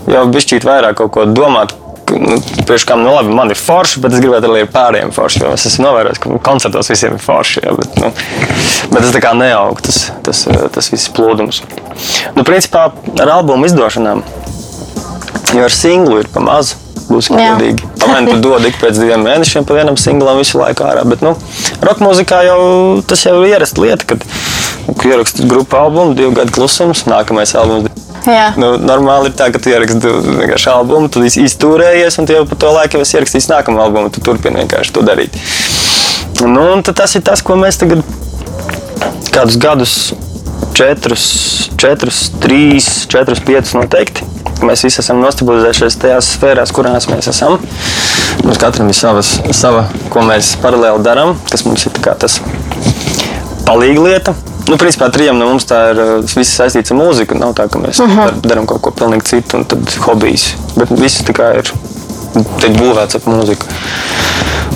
jau 0.10 0.26
bišķīt 0.30 0.68
vairāk 0.70 1.00
kaut 1.02 1.16
ko 1.18 1.26
domāt. 1.26 1.74
Nu, 2.10 2.38
Priekš 2.66 2.86
kam 2.90 3.04
nu, 3.06 3.10
labi, 3.14 3.34
man 3.34 3.50
ir 3.54 3.58
forši, 3.58 4.02
bet 4.02 4.14
es 4.14 4.22
gribētu, 4.22 4.50
lai 4.54 4.64
ir 4.64 4.70
pārējiem 4.74 5.14
forši. 5.14 5.44
Es 5.54 5.66
esmu 5.70 5.88
novērojis, 5.88 6.22
ka 6.22 6.40
koncertos 6.46 6.90
visiem 6.90 7.18
ir 7.18 7.22
forši. 7.22 7.66
Ja, 7.66 7.74
bet, 7.78 8.00
nu, 8.02 8.14
bet 8.94 9.02
tas 9.02 9.14
tā 9.14 9.22
kā 9.26 9.34
neaug, 9.38 9.82
tas, 9.86 10.08
tas, 10.26 10.46
tas 10.78 10.90
viss 10.94 11.10
plūdums. 11.14 11.62
Nu, 12.38 12.46
principā 12.46 12.88
ar 13.22 13.34
albumu 13.40 13.70
izdošanām 13.70 14.26
Jo 15.56 15.66
ar 15.66 15.74
singlu 15.74 16.22
ir 16.22 16.30
pa 16.34 16.44
maz. 16.44 16.76
Būsim 17.10 17.40
godīgi. 17.40 17.88
Pamēģināt, 17.98 18.36
tu 18.36 18.42
dod 18.44 18.66
ik 18.70 18.76
pēc 18.78 19.00
diviem 19.00 19.24
mēnešiem 19.26 19.66
pa 19.66 19.78
vienam 19.80 19.96
singlam 19.98 20.38
visu 20.38 20.60
laiku 20.60 20.86
ārā. 20.86 21.02
Bet, 21.10 21.24
nu, 21.26 21.32
roka 21.82 22.06
mūzikā 22.06 22.44
jau 22.46 22.60
tas 23.10 23.24
jau 23.26 23.40
ir 23.40 23.56
ierasta 23.56 23.82
lieta, 23.82 24.06
kad 24.12 24.26
ieraksti 25.08 25.48
grupu 25.50 25.80
albumu, 25.80 26.14
divu 26.18 26.36
gadu 26.38 26.54
klusums, 26.54 27.08
nākamais 27.10 27.56
albums. 27.58 27.90
Jā. 28.30 28.52
Nu, 28.60 28.76
normāli 28.78 29.32
ir 29.32 29.36
tā, 29.40 29.50
ka 29.50 29.62
tu 29.64 29.72
ieraksti 29.74 30.14
vienkārši 30.28 30.70
albumu, 30.74 31.10
esi 31.26 31.48
izturējies, 31.48 32.20
un 32.22 32.30
jau 32.30 32.46
pa 32.50 32.60
to 32.62 32.74
laiku 32.76 33.00
jau 33.00 33.08
esi 33.08 33.18
ierakstījis 33.18 33.50
nākamo 33.56 33.82
albumu, 33.88 34.14
tu 34.14 34.22
turpini 34.26 34.62
vienkārši 34.62 34.94
to 34.94 35.06
darīt. 35.08 35.42
Nu, 36.46 36.68
tad 36.86 37.00
tas 37.02 37.18
ir 37.18 37.26
tas, 37.26 37.42
ko 37.42 37.58
mēs 37.60 37.82
tagad 37.82 38.04
kādus 39.34 39.58
gadus, 39.62 39.96
četrus, 40.78 41.24
četrus 41.80 42.20
trīs, 42.40 42.90
četrus, 43.12 43.42
piecus 43.46 43.76
noteikti. 43.78 44.28
Mēs 44.66 44.84
visi 44.84 45.00
esam 45.00 45.22
nostabilizējušies 45.24 45.98
tajās 46.02 46.34
sfērās, 46.36 46.74
kurās 46.76 47.08
mēs 47.12 47.30
esam. 47.32 47.58
Mums 48.44 48.60
katram 48.60 48.92
ir 48.92 48.98
savas, 48.98 49.38
sava, 49.56 49.86
ko 50.12 50.24
mēs 50.28 50.56
paralēli 50.64 51.04
darām, 51.06 51.36
kas 51.52 51.64
mums 51.68 51.88
ir 51.88 51.96
tas 52.04 52.40
palīga 53.68 54.04
lieta. 54.04 54.36
Nu, 54.70 54.78
principā 54.78 55.08
trijam 55.10 55.40
no 55.40 55.48
mums 55.50 55.66
tā 55.66 55.80
ir 55.94 56.00
uh, 56.04 56.12
viss 56.38 56.58
saistīts 56.60 56.94
ar 56.94 57.00
mūziku. 57.00 57.38
Nav 57.40 57.56
tā, 57.58 57.66
ka 57.72 57.82
mēs 57.82 58.02
uh 58.04 58.12
-huh. 58.12 58.36
darām 58.44 58.68
kaut 58.70 58.82
ko 58.86 58.92
pilnīgi 58.92 59.26
citu 59.32 59.58
un 59.58 59.66
tad 59.66 59.96
hobijs. 60.06 60.54
Bet 60.76 60.92
viss 60.92 61.22
ir 61.22 62.76
būvēts 62.78 63.16
ap 63.18 63.26
mūziku. 63.26 63.66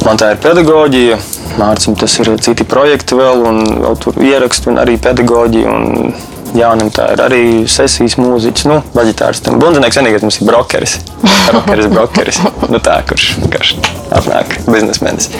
Man 0.06 0.18
tā 0.18 0.32
ir 0.34 0.40
pedagoģija, 0.42 1.18
Mārcis, 1.60 1.94
tas 2.00 2.16
ir 2.22 2.32
citi 2.42 2.66
projekti 2.66 3.18
vēl, 3.18 3.44
un 3.46 3.60
vēl 3.84 3.98
tur 4.02 4.18
ieraksti, 4.22 4.72
un 4.72 4.80
arī 4.82 4.98
pedagoģija. 5.02 5.74
Un 5.74 6.16
Jānis 6.54 6.94
tā 6.94 7.08
ir 7.16 7.22
arī 7.24 7.44
sesijas 7.70 8.16
mūziķis, 8.22 8.68
nu, 8.70 8.80
baģitārs. 8.94 9.42
Bundzinieks 9.48 9.98
vienīgais 9.98 10.26
mums 10.26 10.38
ir 10.38 10.50
brokeris. 10.50 11.00
Brokeris, 11.50 11.88
brokeris. 11.90 12.42
Nu, 12.70 12.82
tā, 12.84 13.00
kurš 13.10 13.32
vienkārši 13.42 13.80
atnāk 14.14 14.60
biznesmenis. 14.68 15.32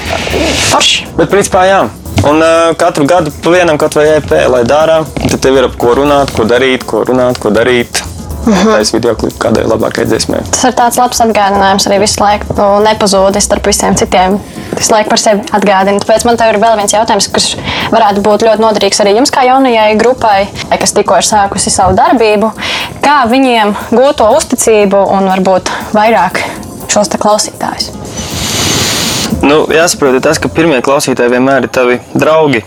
Forši. 0.72 1.06
Bet, 1.18 1.30
principā, 1.34 1.68
jā. 1.70 1.84
Un 2.24 2.40
uh, 2.42 2.72
katru 2.80 3.06
gadu 3.10 3.34
vienam 3.46 3.78
kaut 3.78 3.98
vai 4.00 4.08
EP, 4.16 4.34
lai 4.50 4.64
dārā, 4.68 5.02
tad 5.26 5.38
tev 5.44 5.60
ir 5.60 5.68
ap 5.68 5.78
ko 5.80 5.94
runāt, 6.00 6.34
ko 6.36 6.48
darīt, 6.50 6.86
ko 6.88 7.04
runāt, 7.08 7.42
ko 7.44 7.52
darīt. 7.54 8.00
Ir 8.44 8.84
video 8.92 9.14
klips 9.16 9.38
kādai 9.40 9.64
labākajai 9.68 10.10
dziesmai. 10.10 10.42
Tas 10.52 10.66
ir 10.68 10.74
tāds 10.76 10.98
labs 11.00 11.22
atgādinājums 11.24 11.88
arī 11.88 12.02
visu 12.04 12.20
laiku 12.20 12.56
nu, 12.58 12.66
nepazūd 12.84 13.40
starp 13.44 13.70
visiem 13.70 13.96
citiem. 14.00 14.36
Visu 14.76 14.92
laiku 14.92 15.14
par 15.14 15.22
sevi 15.22 15.46
atgādina. 15.56 16.02
Tāpēc 16.04 16.26
man 16.28 16.40
te 16.40 16.50
ir 16.52 16.60
vēl 16.60 16.76
viens 16.80 16.96
jautājums, 16.96 17.30
kas 17.32 17.54
varētu 17.94 18.24
būt 18.26 18.44
ļoti 18.48 18.64
noderīgs 18.66 19.00
arī 19.04 19.16
jums, 19.16 19.32
kā 19.32 19.46
jaunajai 19.48 19.96
grupai, 20.02 20.50
kas 20.82 20.96
tikko 20.98 21.22
ir 21.22 21.28
sākusi 21.30 21.72
savu 21.72 21.96
darbību. 22.00 22.52
Kā 23.06 23.22
viņiem 23.32 23.76
gūt 23.94 24.20
to 24.20 24.28
uzticību 24.36 25.06
un 25.16 25.32
varbūt 25.32 25.72
vairāk 25.96 26.44
šos 26.92 27.16
klausītājus? 27.16 27.94
Nu, 29.44 29.64
jāsaprot, 29.72 30.20
tas, 30.24 30.40
ka 30.40 30.52
pirmie 30.52 30.78
klausītāji 30.84 31.32
vienmēr 31.34 31.66
ir 31.68 31.72
tavi 31.74 32.00
draugi. 32.16 32.64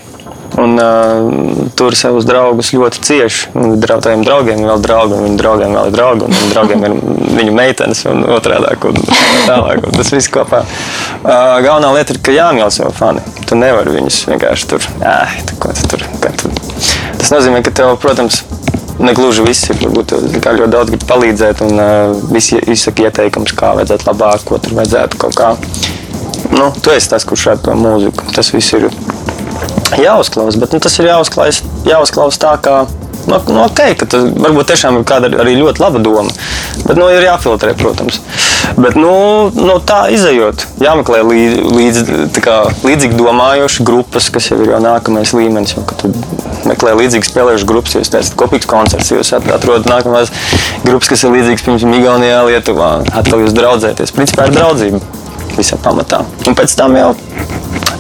Un 0.57 0.79
uh, 0.81 1.69
tur 1.77 1.92
savus 1.99 2.25
draugus 2.25 2.73
ļoti 2.73 3.03
cieši. 3.05 3.51
Dra 3.83 3.99
tādiem 4.01 4.23
draugiem 4.25 4.62
vēl 4.64 4.81
draugi, 4.85 5.16
un 5.16 5.27
viņu 5.27 5.40
draugiem 5.40 5.75
vēl 5.77 5.90
draugi, 5.92 6.25
un 6.25 6.37
viņu 6.37 6.53
draugiem 6.55 6.87
ir 6.87 6.95
viņu 7.37 7.57
meitenes 7.57 8.05
un 8.09 8.25
otrādi. 8.33 8.73
Un 8.88 8.97
tālāk, 9.45 9.85
un 9.85 9.97
tas 9.99 10.12
viss 10.14 10.33
kopā. 10.33 10.62
Uh, 10.64 11.59
galvenā 11.64 11.92
lieta 11.99 12.16
ir, 12.16 12.21
ka 12.25 12.33
jāmīl 12.33 12.73
savu 12.73 12.95
fani. 12.97 13.25
Tu 13.47 13.59
nevari 13.59 13.99
viņus 13.99 14.23
vienkārši 14.31 14.71
tur, 14.71 14.87
ej, 15.05 15.42
tu, 15.51 15.59
ko 15.61 15.75
tu 15.77 15.90
tur. 15.92 16.07
Tu. 16.25 16.53
Tas 17.21 17.35
nozīmē, 17.35 17.61
ka 17.66 17.75
tev, 17.77 17.92
protams, 18.01 18.40
negluži 19.03 19.45
visi 19.45 19.75
ir. 19.75 19.83
Varbūt 19.85 20.16
ļoti 20.16 20.71
daudz 20.73 20.95
grib 20.95 21.05
palīdzēt, 21.11 21.61
un 21.69 21.77
uh, 21.77 22.16
visi 22.33 22.62
izsaka 22.64 23.11
ieteikumus, 23.11 23.53
kā 23.57 23.75
vajadzētu 23.77 24.09
labāk, 24.09 24.49
ko 24.49 24.61
tur 24.62 24.79
vajadzētu 24.81 25.21
kaut 25.21 25.37
kā. 25.37 25.53
Nu, 26.57 26.71
tu 26.81 26.92
esi 26.95 27.11
tas, 27.12 27.29
kurš 27.29 27.51
rada 27.51 27.69
to 27.69 27.77
mūziku. 27.77 28.25
Tas 28.33 28.53
viss 28.55 28.73
ir 28.77 28.88
jāuzklausa, 29.94 30.61
bet 30.61 30.75
nu, 30.75 30.81
tas 30.83 30.96
ir 31.01 31.11
jāuzklausa, 31.11 31.75
jāuzklausa 31.87 32.42
tā, 32.42 32.55
kā. 32.62 32.79
Nu, 33.27 33.40
nu, 33.51 33.64
okay, 33.64 33.96
ka 33.99 34.07
tas 34.07 34.22
varbūt 34.38 34.68
tiešām 34.70 35.01
ir 35.01 35.07
kāda 35.07 35.27
arī 35.42 35.57
ļoti 35.59 35.83
laba 35.83 35.99
doma. 35.99 36.31
Bet 36.85 36.94
nu, 36.94 37.09
ir 37.11 37.25
jāfiltrē, 37.27 37.72
protams. 37.75 38.20
Bet 38.79 38.94
nu, 38.99 39.11
nu, 39.51 39.75
tā 39.83 40.05
izējot, 40.14 40.62
jāmeklē 40.83 41.25
līdz, 41.27 41.72
līdz, 41.75 42.38
kā, 42.44 42.57
līdzīgi 42.87 43.18
domājošas 43.18 43.83
grupas, 43.88 44.31
kas 44.31 44.46
jau 44.53 44.61
ir 44.62 44.70
jau 44.77 44.81
nākamais 44.85 45.35
līmenis. 45.35 45.75
Jo, 45.75 45.83
meklē 46.70 46.94
līdzīgi 47.01 47.31
spēlējušas 47.33 47.66
grupas, 47.66 47.99
jūs 47.99 48.14
esat 48.14 48.38
kopīgs 48.38 48.70
koncerts, 48.70 49.11
jūs 49.11 49.35
atrodat 49.35 49.90
nākamās 49.90 50.31
grupas, 50.87 51.11
kas 51.11 51.27
ir 51.27 51.35
līdzīgas, 51.35 51.66
piemēram, 51.66 51.99
Igaunijā, 51.99 52.40
Lietuvā. 52.46 52.90
Atkal 53.11 53.42
jūs 53.42 53.59
draudzēties. 53.59 54.14
Principā 54.14 54.46
ir 54.46 54.55
draudzība 54.55 55.03
visā 55.57 55.79
pamatā. 55.83 56.22
Un 56.46 56.59
pēc 56.59 56.79
tam 56.79 56.94
jau 56.99 57.14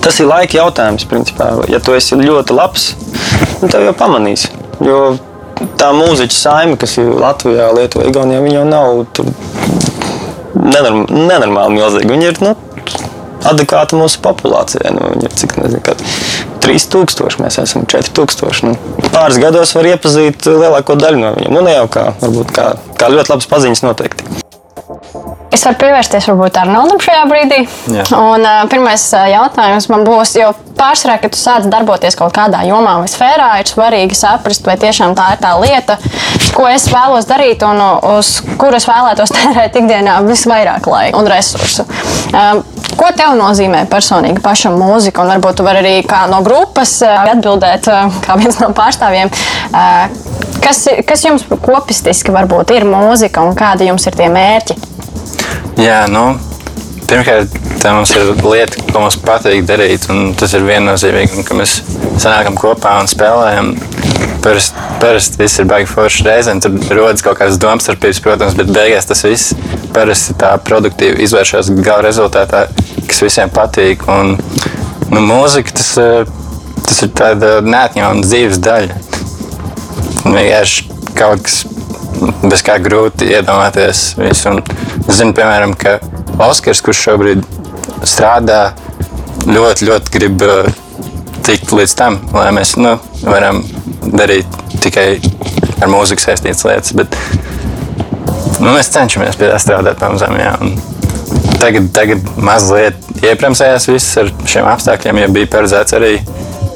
tas 0.06 0.20
ir 0.22 0.30
laika 0.30 0.60
jautājums. 0.60 1.06
Principā. 1.10 1.50
Ja 1.72 1.82
tu 1.82 1.96
esi 1.96 2.18
ļoti 2.20 2.54
labs, 2.56 2.92
tad 3.60 3.72
tev 3.74 3.88
jau 3.88 3.96
pamanīs. 3.98 4.46
Jo 4.84 5.16
tā 5.80 5.90
mūziķa 5.96 6.36
saime, 6.36 6.78
kas 6.80 6.98
ir 7.00 7.10
Latvijā, 7.16 7.70
Lietuvā, 7.74 8.06
Igaunijā, 8.10 8.42
viņa 8.44 8.60
jau 8.60 8.66
nav 8.70 9.04
nenorm, 10.56 11.04
nenormāli 11.10 11.78
milzīga. 11.78 12.12
Viņa 12.12 12.30
ir 12.30 12.42
nu, 12.44 12.54
adekvāta 13.50 13.98
mūsu 13.98 14.20
populācijai. 14.24 14.94
Nu, 14.96 15.10
viņa 15.14 15.28
ir 15.28 15.36
cik 15.42 15.56
nezinu, 15.60 15.82
kad 15.86 16.02
3000, 16.64 17.40
mēs 17.42 17.60
esam 17.62 17.86
4000. 17.88 18.70
Nu, 18.70 19.06
pāris 19.12 19.40
gados 19.42 19.74
var 19.76 19.90
iepazīt 19.92 20.48
lielāko 20.50 20.98
daļu 21.00 21.22
no 21.22 21.36
viņiem. 21.38 21.54
Nu, 21.56 21.64
ne 21.66 21.76
jau 21.78 21.86
kā, 21.98 22.10
varbūt 22.22 22.56
kā, 22.56 22.72
kā 23.00 23.12
ļoti 23.12 23.34
labas 23.34 23.54
paziņas 23.54 23.86
noteikti. 23.86 24.45
Es 25.56 25.62
varu 25.64 25.78
pievērsties 25.80 26.26
varbūt 26.28 26.58
Arnoldam 26.60 26.98
šajā 27.00 27.22
brīdī. 27.30 27.62
Jā. 27.88 28.02
Un, 28.12 28.42
uh, 28.44 28.64
pirmais 28.68 29.00
uh, 29.16 29.24
jautājums 29.32 29.86
man 29.88 30.02
būs, 30.04 30.34
jo 30.36 30.50
pārsvarā, 30.76 31.14
kad 31.22 31.32
tu 31.32 31.40
sāc 31.40 31.64
darboties 31.72 32.18
kaut 32.18 32.34
kādā 32.36 32.60
jomā 32.68 32.98
vai 33.00 33.08
sfērā, 33.08 33.54
ir 33.62 33.70
svarīgi 33.70 34.18
saprast, 34.18 34.66
vai 34.68 34.76
tiešām 34.82 35.14
tā 35.16 35.30
ir 35.32 35.40
tā 35.40 35.54
lieta, 35.62 35.96
ko 36.52 36.66
es 36.68 36.84
vēlos 36.92 37.28
darīt 37.30 37.64
un 37.64 37.80
uz 38.18 38.34
kuras 38.60 38.84
vēlētos 38.90 39.32
tērēt 39.38 39.80
ikdienā 39.80 40.18
visvairāk 40.28 40.90
laika 40.92 41.22
un 41.22 41.30
resursu. 41.32 41.88
Uh, 42.34 42.60
Ko 42.96 43.10
tev 43.12 43.34
nozīmē 43.36 43.82
personīgi 43.92 44.40
pašam 44.40 44.78
mūzika? 44.80 45.20
Un 45.20 45.34
varbūt 45.34 45.58
tu 45.58 45.64
vari 45.66 45.82
arī 45.82 45.94
kā 46.08 46.22
no 46.30 46.38
grupas 46.46 46.94
atbildēt, 47.04 47.90
kā 48.24 48.36
viens 48.40 48.56
no 48.62 48.70
pārstāvjiem. 48.76 49.28
Kas, 50.64 50.80
kas 51.04 51.26
jums 51.26 51.44
kopistiski 51.66 52.32
varbūt 52.32 52.72
ir 52.72 52.88
mūzika 52.88 53.44
un 53.44 53.52
kādi 53.58 53.90
jums 53.90 54.08
ir 54.08 54.16
tie 54.16 54.30
mērķi? 54.32 54.78
Jā, 55.76 56.06
nu, 56.08 56.38
pirmkārt, 57.04 57.52
tā 57.82 57.90
mums 57.92 58.12
ir 58.16 58.30
lieta, 58.40 58.80
ko 58.88 59.02
mums 59.02 59.18
patīk 59.20 59.66
darīt. 59.68 60.06
Tas 60.40 60.54
ir 60.56 60.64
viennozīmīgi, 60.64 61.44
ka 61.44 61.56
mēs 61.58 61.82
sanākam 62.22 62.56
kopā 62.56 62.94
un 63.02 63.10
spēlējam. 63.10 63.74
Parasti 64.40 64.86
parast 65.02 65.36
viss 65.36 65.60
ir 65.60 65.68
baigi 65.68 65.90
forši 65.90 66.24
reizēm. 66.24 66.62
Tur 66.64 66.78
rodas 66.96 67.24
kaut 67.26 67.36
kādas 67.42 67.60
domstarpības, 67.60 68.22
protams, 68.24 68.56
bet 68.56 68.72
beigās 68.72 69.08
tas 69.10 69.20
viss 69.26 69.52
parasti 69.92 70.38
tā 70.40 70.54
produktīvi 70.64 71.24
izvēršas 71.26 71.74
gala 71.82 72.06
rezultātā, 72.08 72.66
kas 73.04 73.22
visiem 73.26 73.52
patīk. 73.52 74.08
Un, 74.08 74.38
nu, 75.12 75.20
mūzika 75.28 75.76
tas, 75.76 75.92
tas 76.88 77.04
ir 77.04 77.12
tāda 77.20 77.58
neatņemama 77.66 78.24
dzīves 78.24 78.64
daļa. 78.64 79.00
Vienkārši 80.24 80.88
kaut 81.16 81.44
kas 81.44 81.64
bez 82.46 82.64
kā 82.66 82.78
grūti 82.82 83.28
iedomāties 83.32 84.08
visu. 84.20 84.52
Un 84.52 84.62
es 85.06 85.20
zinu, 85.20 85.34
piemēram, 85.36 85.74
ka 85.78 85.98
Oskars, 86.46 86.82
kurš 86.84 87.04
šobrīd 87.08 87.44
strādā, 88.06 88.60
ļoti, 89.46 89.88
ļoti 89.88 90.14
grib 90.16 90.44
uh, 90.46 90.68
tikt 91.46 91.72
līdz 91.76 91.96
tam, 91.98 92.18
lai 92.34 92.50
mēs 92.56 92.74
nu, 92.80 92.96
varam 93.24 93.62
darīt 94.06 94.58
tikai 94.82 95.08
ar 95.82 95.90
mūziku 95.92 96.24
saistītas 96.24 96.64
lietas. 96.66 96.94
Bet, 96.98 97.16
nu, 98.60 98.72
mēs 98.72 98.90
cenšamies 98.94 99.38
pie 99.38 99.50
tā 99.52 99.60
strādāt 99.62 100.00
pamazām. 100.00 100.36
Jā, 100.40 100.56
tagad, 101.62 101.90
tagad 101.96 102.32
mazliet 102.42 102.98
iepremsējās 103.22 103.88
viss 103.90 104.18
ar 104.20 104.32
šiem 104.48 104.68
apstākļiem, 104.72 105.22
jo 105.22 105.32
bija 105.38 105.52
paredzēts 105.56 105.96
arī 105.98 106.16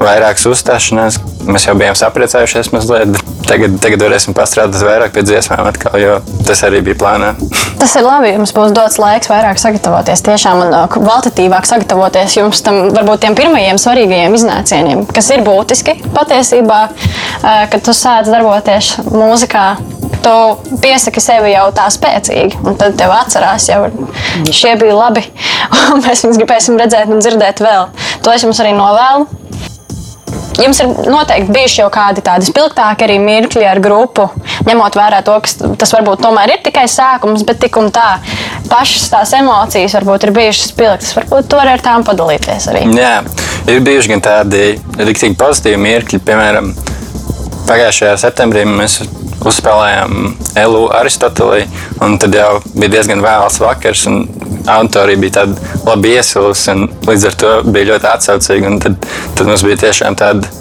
vairākas 0.05 0.47
uzstāšanās. 0.49 1.19
Mēs 1.47 1.65
jau 1.67 1.75
bijām 1.77 1.97
sapriecājušies 1.97 2.71
mazliet. 2.73 3.19
Tagad, 3.47 3.73
tagad 3.83 4.03
varēsim 4.05 4.35
pastrādāt 4.37 4.83
vairāk 4.85 5.15
pie 5.15 5.23
dziesmām, 5.27 5.65
atkal, 5.67 5.95
jo 5.99 6.17
tas 6.47 6.61
arī 6.63 6.79
bija 6.85 6.97
plānā. 7.01 7.33
Tas 7.81 7.95
ir 7.97 8.05
labi. 8.05 8.29
Jums 8.35 8.53
būs 8.55 8.75
dots 8.75 8.99
laiks 9.01 9.27
vairāk 9.31 9.59
sagatavoties, 9.59 10.21
tiešām 10.23 10.61
un 10.67 10.75
uh, 10.75 10.85
kvalitatīvāk 10.91 11.65
sagatavoties 11.67 12.37
jums 12.37 12.61
tam 12.63 12.91
varbūt 12.93 13.25
tiem 13.25 13.35
pirmajiem 13.35 13.81
svarīgajiem 13.81 14.37
iznācieniem, 14.37 15.03
kas 15.09 15.31
ir 15.33 15.43
būtiski 15.47 15.97
patiesībā, 16.13 16.79
uh, 16.91 17.49
kad 17.73 17.81
tu 17.83 17.95
sāc 17.97 18.29
darboties 18.29 18.93
mūzikā. 19.09 19.65
Tu 20.21 20.33
piesaki 20.83 21.23
sevi 21.23 21.55
jau 21.55 21.65
tā 21.73 21.87
spēcīgi, 21.89 22.61
un 22.61 22.77
tad 22.77 22.93
tev 22.99 23.09
atcerās, 23.15 23.65
jau 23.71 23.87
šie 24.53 24.75
bija 24.77 24.93
labi, 24.93 25.25
mēs 26.05 26.21
viņus 26.27 26.41
gribēsim 26.43 26.77
redzēt 26.79 27.09
un 27.09 27.23
dzirdēt 27.23 27.65
vēl. 27.65 27.89
To 28.21 28.35
es 28.35 28.45
jums 28.45 28.61
arī 28.61 28.77
novēlu. 28.77 29.40
Jums 30.59 30.81
ir 30.83 30.89
noteikti 31.07 31.53
bijuši 31.55 31.79
jau 31.79 31.87
kādi 31.93 32.23
tādi 32.25 32.47
spilgtāki 32.49 33.05
arī 33.05 33.15
mirkļi 33.23 33.63
ar 33.69 33.79
grupu, 33.83 34.27
ņemot 34.67 34.97
vērā 34.99 35.21
to, 35.25 35.37
ka 35.43 35.71
tas 35.79 35.93
varbūt 35.95 36.23
tomēr 36.25 36.55
ir 36.55 36.63
tikai 36.65 36.83
sākums, 36.91 37.45
bet 37.47 37.61
tik 37.63 37.79
un 37.79 37.87
tā 37.95 38.17
pašas 38.69 39.07
tās 39.13 39.33
emocijas 39.39 39.95
varbūt 39.99 40.27
ir 40.27 40.33
bijušas 40.35 40.73
spilgtas. 40.73 41.13
Varbūt 41.17 41.49
to 41.51 41.59
var 41.61 41.71
ar 41.71 41.83
tām 41.83 42.05
padalīties 42.07 42.67
arī. 42.73 42.83
Jā, 42.99 43.21
ir 43.71 43.83
bijuši 43.85 44.15
gan 44.15 44.25
tādi 44.27 44.65
rīktīgi 44.99 45.39
pozitīvi 45.39 45.79
mirkļi, 45.87 46.21
piemēram, 46.27 46.73
pagājušajā 47.71 48.17
septembrī 48.19 48.65
mēs 48.67 48.99
uzspēlējām 49.47 50.33
Elu 50.59 50.81
Aristotelī, 50.93 51.63
un 52.03 52.17
tad 52.21 52.35
jau 52.35 52.49
bija 52.75 52.91
diezgan 52.97 53.23
vēls 53.23 53.61
vakars. 53.63 54.07
Auditorija 54.69 55.17
bija 55.17 55.37
tāda 55.39 55.71
labi 55.87 56.11
iesilusi, 56.17 56.73
un 56.75 56.89
līdz 57.07 57.29
ar 57.29 57.37
to 57.43 57.53
bija 57.65 57.93
ļoti 57.93 58.09
atsaucīga. 58.11 58.73
Tad, 58.83 59.07
tad 59.37 59.49
mums 59.49 59.63
bija 59.65 59.79
tiešām 59.87 60.17
tāda 60.19 60.51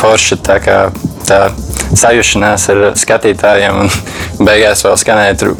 forša 0.00 0.40
tā 0.42 0.56
kā, 0.64 0.78
tā 1.28 1.44
sajūšanās 1.94 2.66
ar 2.72 2.82
skatītājiem. 2.98 3.84
Un 3.84 3.92
beigās 4.48 4.82
vēl 4.86 4.96
skanēja 4.98 5.52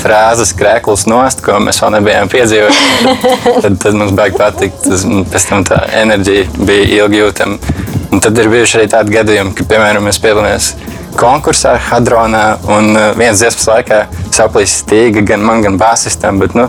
frāzes, 0.00 0.54
krēklis 0.58 1.06
nost, 1.10 1.44
ko 1.46 1.60
mēs 1.62 1.78
vēl 1.84 1.94
nebijām 1.98 2.32
piedzīvojuši. 2.32 3.14
Tad, 3.62 3.76
tad, 3.84 3.92
mums 3.94 4.16
baigi 4.16 4.40
patikt. 4.40 4.90
Pēc 5.30 5.50
tam 5.52 5.68
tā 5.68 5.84
enerģija 6.02 6.48
bija 6.64 7.04
ilgi 7.04 7.22
jūtama. 7.22 7.94
Un 8.12 8.22
tad 8.22 8.38
ir 8.38 8.50
bijuši 8.50 8.80
arī 8.80 8.90
tādi 8.92 9.16
gadījumi, 9.16 9.54
ka, 9.56 9.66
piemēram, 9.70 10.06
mēs 10.06 10.20
piedalāmies 10.22 10.70
konkursā 11.18 11.74
Hadronā. 11.88 12.44
Un 12.70 12.92
uh, 12.92 13.08
viens 13.18 13.40
dziesmas 13.40 13.66
laikā 13.70 14.00
saplīs 14.34 14.78
stīga 14.82 15.24
gan 15.26 15.44
man, 15.46 15.64
gan 15.64 15.78
basistam. 15.80 16.40
Bet, 16.42 16.56
nu, 16.58 16.68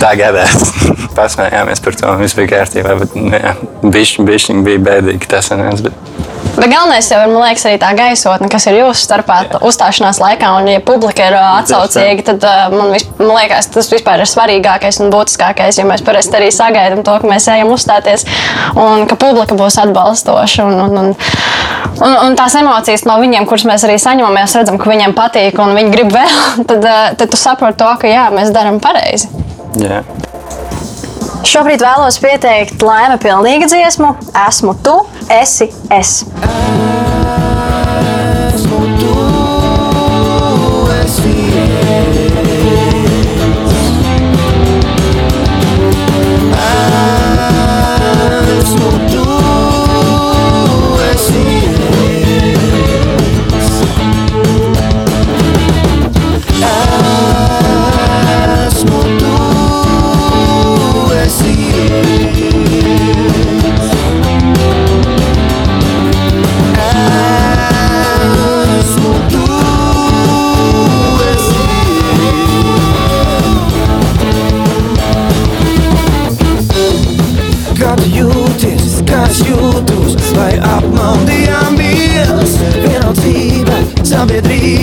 tā 0.00 0.14
gadās. 0.20 0.56
Pasmējāmies 1.18 1.84
par 1.84 1.98
to. 2.00 2.16
Viss 2.22 2.38
bija 2.38 2.54
kārtībā. 2.56 2.96
Bet, 3.02 3.18
nu, 3.18 3.34
jā, 3.36 3.54
bišķi, 3.84 4.26
bišķi 4.30 4.60
bija 4.66 4.84
bēdīgi 4.90 5.30
tas 5.30 5.52
sanāca. 5.52 5.90
Bet... 5.90 6.19
Bet 6.60 6.68
galvenais 6.68 7.06
jau 7.08 7.18
ir, 7.24 7.30
man 7.32 7.40
liekas, 7.46 7.62
arī 7.64 7.78
tā 7.80 7.90
gaisotne, 7.96 8.48
kas 8.52 8.66
ir 8.68 8.76
jūsu 8.82 9.06
starpā 9.06 9.38
uzstāšanās 9.64 10.18
laikā. 10.20 10.50
Un, 10.58 10.68
ja 10.68 10.82
publika 10.84 11.30
ir 11.30 11.36
atsaucīga, 11.38 12.24
tad 12.26 12.44
man, 12.74 12.90
vis, 12.92 13.06
man 13.16 13.32
liekas, 13.38 13.70
tas 13.72 13.88
vispār 13.88 14.20
ir 14.20 14.28
svarīgākais 14.28 15.00
un 15.00 15.08
būtiskākais. 15.14 15.78
Jo 15.80 15.86
mēs 15.88 16.04
parasti 16.04 16.36
arī 16.36 16.50
sagaidām 16.52 17.00
to, 17.06 17.14
ka 17.22 17.30
mēs 17.30 17.48
ejam 17.48 17.72
uzstāties 17.72 18.26
un 18.76 19.06
ka 19.08 19.16
publika 19.20 19.56
būs 19.56 19.80
atbalstoša. 19.86 20.66
Un, 20.68 20.82
un, 20.84 20.98
un, 21.00 21.14
un, 21.96 22.18
un 22.26 22.36
tās 22.36 22.58
emocijas 22.60 23.06
no 23.08 23.16
viņiem, 23.22 23.48
kuras 23.48 23.64
mēs 23.70 23.86
arī 23.88 23.96
saņemam, 24.02 24.36
mēs 24.36 24.58
redzam, 24.60 24.76
ka 24.80 24.92
viņiem 24.92 25.16
patīk 25.16 25.60
un 25.64 25.72
viņi 25.78 25.94
grib 25.96 26.12
vēl. 26.18 26.66
Tad, 26.68 26.90
tad 27.16 27.24
tu 27.24 27.40
saproti 27.40 27.80
to, 27.80 27.94
ka 28.04 28.12
jā, 28.12 28.28
mēs 28.36 28.52
darām 28.52 28.82
pareizi. 28.84 29.32
Yeah. 29.80 30.04
Šobrīd 31.46 31.80
vēlos 31.84 32.18
pieteikt 32.20 32.82
laime 32.84 33.16
pilnīgu 33.22 33.70
dziesmu. 33.70 34.12
Esmu 34.46 34.76
tu, 34.84 34.98
esi 35.40 35.70
es. 35.96 36.20
Esmu 36.24 37.49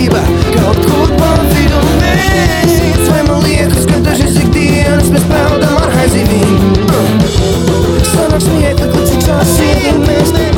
dzīvībā 0.08 0.22
kaut 0.56 0.80
kur 0.86 1.12
pa 1.18 1.30
vidu 1.52 1.80
mēs 2.00 2.76
Vai 3.08 3.22
man 3.26 3.42
liekas, 3.44 3.86
ka 3.88 4.00
dažas 4.04 4.36
ikdienas 4.42 5.10
mēs 5.12 5.26
peldam 5.28 5.76
ar 5.80 5.96
haizivīm 5.96 6.76
Sanāks 8.12 8.48
miekli, 8.54 9.04
cik 9.10 9.26
sāsīt 9.26 10.06
mēs 10.06 10.32
nevaram 10.36 10.57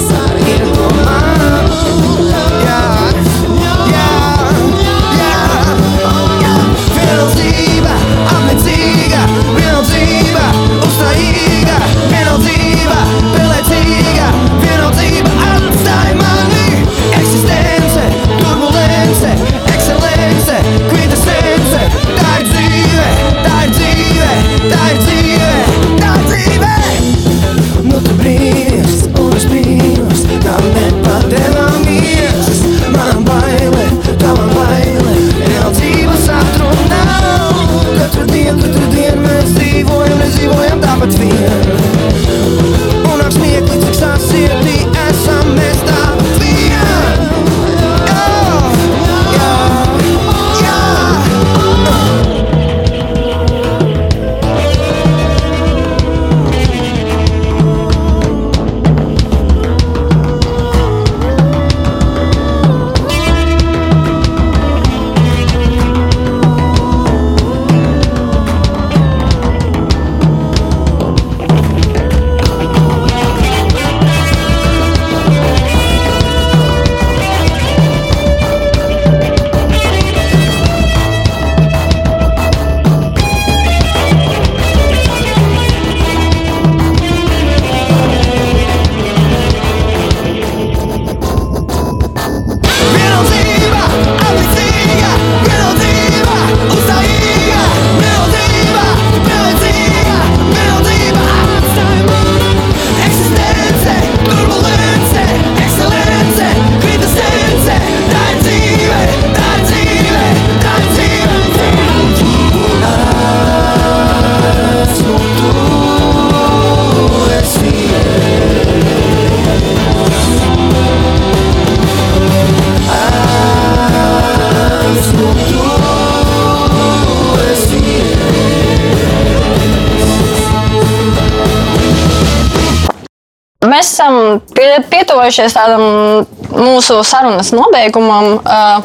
pietuvojušies 135.31 135.55
tādam 135.55 136.27
mūsu 136.51 137.01
sarunas 137.05 137.53
nobeigumam. 137.55 138.41
Uh, 138.43 138.83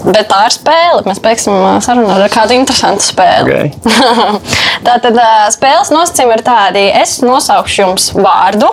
Bet 0.00 0.30
tā 0.30 0.46
ir 0.48 0.54
spēle. 0.54 1.02
Mēs 1.04 1.18
beigsim 1.20 1.52
sarunu 1.84 2.08
ar 2.08 2.22
kādu 2.32 2.54
interesantu 2.56 3.04
spēli. 3.04 3.66
Okay. 3.68 4.30
Tātad 4.86 5.12
uh, 5.12 5.42
spēles 5.52 5.90
nosacījumi 5.92 6.38
ir 6.38 6.42
tādi, 6.46 6.86
es 7.02 7.18
nosaukšu 7.20 7.82
jums 7.82 8.06
vārdu. 8.16 8.70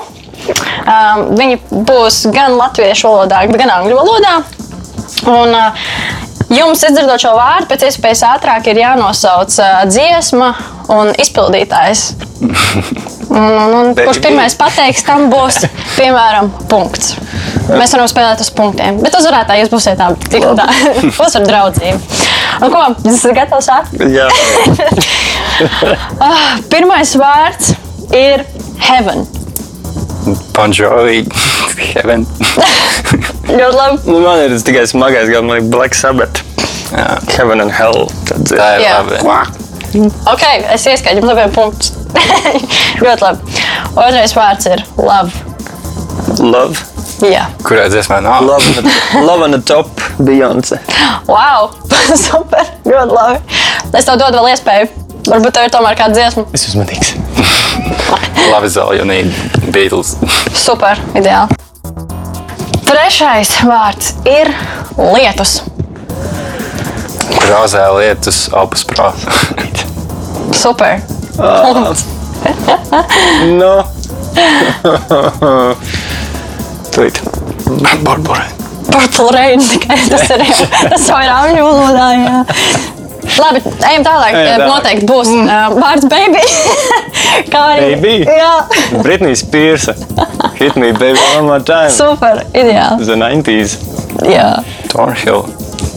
Um, 0.87 1.35
viņi 1.35 1.59
būs 1.83 2.21
gan 2.31 2.55
latviešu 2.55 3.11
valodā, 3.11 3.43
gan 3.51 3.73
angļu 3.75 3.99
valodā. 3.99 4.37
Un, 5.27 5.51
uh, 5.51 5.91
Jums, 6.47 6.79
izdzirdot 6.87 7.19
šo 7.19 7.33
vārdu, 7.35 7.67
pēc 7.73 7.89
iespējas 7.89 8.23
ātrāk 8.29 8.71
ir 8.71 8.79
jānosauc 8.85 9.51
uh, 9.59 9.83
dziesma 9.91 10.53
un 10.95 11.11
izpildītājs. 11.19 12.07
Un, 13.27 13.43
un, 13.43 13.73
un, 13.75 13.89
kurš 13.97 14.21
pirmais 14.23 14.53
pateiks, 14.55 15.01
tam 15.03 15.25
būs, 15.31 15.57
piemēram, 15.97 16.47
punkts. 16.71 17.15
Mēs 17.67 17.91
varam 17.91 18.07
spēlēt 18.07 18.39
uz 18.45 18.49
punktiem, 18.55 19.01
bet 19.03 19.17
uzvarētāji 19.19 19.65
jūs 19.65 19.71
būsiet 19.73 19.97
tādi 19.99 20.29
tik 20.31 20.45
tā. 20.55 20.67
Būs 21.17 21.35
ar 21.35 21.43
draudzību. 21.49 22.21
Un 22.63 22.71
ko, 22.73 22.83
jūs 23.03 23.17
esat 23.19 23.35
gatavs 23.35 23.67
sākt? 23.67 23.97
Jā, 24.15 24.29
Ah, 26.21 26.57
Pirmais 26.69 27.11
vārds 27.17 27.73
ir 28.13 28.43
heaven. 28.87 29.25
Bon 30.53 30.73
Jovi, 30.75 31.21
Heaven. 31.93 32.25
Ļoti 33.47 33.77
labi. 33.77 33.99
nu, 34.11 34.19
man 34.23 34.41
ir 34.43 34.55
tikai 34.65 34.83
smagais, 34.89 35.29
gan 35.31 35.45
man 35.47 35.61
ir 35.61 35.69
Black 35.71 35.95
Sabbath, 35.95 36.43
Jā, 36.91 37.05
Heaven 37.37 37.63
and 37.63 37.73
Hell. 37.75 38.05
Tad, 38.27 38.43
tā 38.51 38.67
ir 38.77 38.85
Jā. 38.85 38.97
labi. 39.01 39.21
Ok, 40.05 40.43
es 40.73 40.85
ieskaitu 40.89 41.21
jums 41.21 41.31
labiem 41.31 41.53
punktus. 41.55 41.93
Ļoti 43.03 43.23
labi. 43.23 43.57
Otrais 43.95 44.35
vārds 44.37 44.69
ir 44.69 44.83
love. 44.99 45.31
Love. 46.43 46.77
Jā. 47.25 47.47
Kurā 47.65 47.87
dziesmā 47.89 48.19
nav? 48.21 48.43
Love 48.45 48.69
on 48.69 48.77
the, 48.77 49.21
love 49.25 49.45
on 49.47 49.55
the 49.55 49.61
top, 49.65 49.89
Beyoncé. 50.21 50.77
Wow! 51.29 51.71
Super! 52.27 52.67
Ļoti 52.85 53.15
labi. 53.17 53.59
Es 53.97 54.05
tev 54.05 54.19
dodu 54.21 54.37
vēl 54.41 54.53
iespēju. 54.53 54.89
Varbūt 55.27 55.55
tev 55.57 55.67
ir 55.67 55.73
tomēr 55.73 55.97
kāda 55.99 56.15
dziesma. 56.15 56.45
Es 56.55 56.67
esmu 56.69 56.85
uzmanīgs. 56.85 57.15
Love 58.51 58.67
is 58.69 58.77
all 58.77 58.93
you 58.95 59.05
need. 59.07 59.33
Beatles. 59.73 60.13
Super, 60.55 60.99
ideāli. 61.17 61.57
Trešais 62.87 63.57
vārds 63.67 64.13
ir 64.29 64.53
lietus. 64.95 65.57
Rozē 67.47 67.83
lietus, 67.97 68.45
opus 68.55 68.85
pro. 68.87 69.11
Super. 70.53 71.01
No. 73.57 73.83
Tūlīt. 76.93 77.17
Barbara. 78.05 78.45
Purple 78.87 79.31
rain 79.35 79.59
tikai 79.61 79.97
tas 80.09 80.29
ir. 80.33 80.43
Tas 80.91 81.07
jau 81.09 81.17
ir 81.23 81.31
angļu 81.33 81.65
valodā. 81.65 82.07
Jā. 82.21 82.37
Labi, 83.37 83.59
ejam 83.89 84.05
tālāk. 84.05 84.31
Ejam 84.37 84.61
tālāk. 84.61 84.69
Noteikti 84.71 85.09
būs 85.09 85.31
uh, 85.33 85.75
vārds 85.75 86.07
baby. 86.09 86.43
Kā 87.51 87.63
arī. 87.75 87.89
Baby? 87.97 88.15
Jā, 88.29 88.53
Britney 89.03 89.35
Spears. 89.37 89.89
Hit 90.57 90.77
me, 90.79 90.93
baby, 90.93 91.19
one 91.35 91.45
more 91.49 91.59
time. 91.61 91.91
super, 91.93 92.41
ideāli. 92.53 93.05
The 93.05 93.17
90s. 93.19 93.77
Jā. 94.31 94.49
Thornhill. 94.93 95.43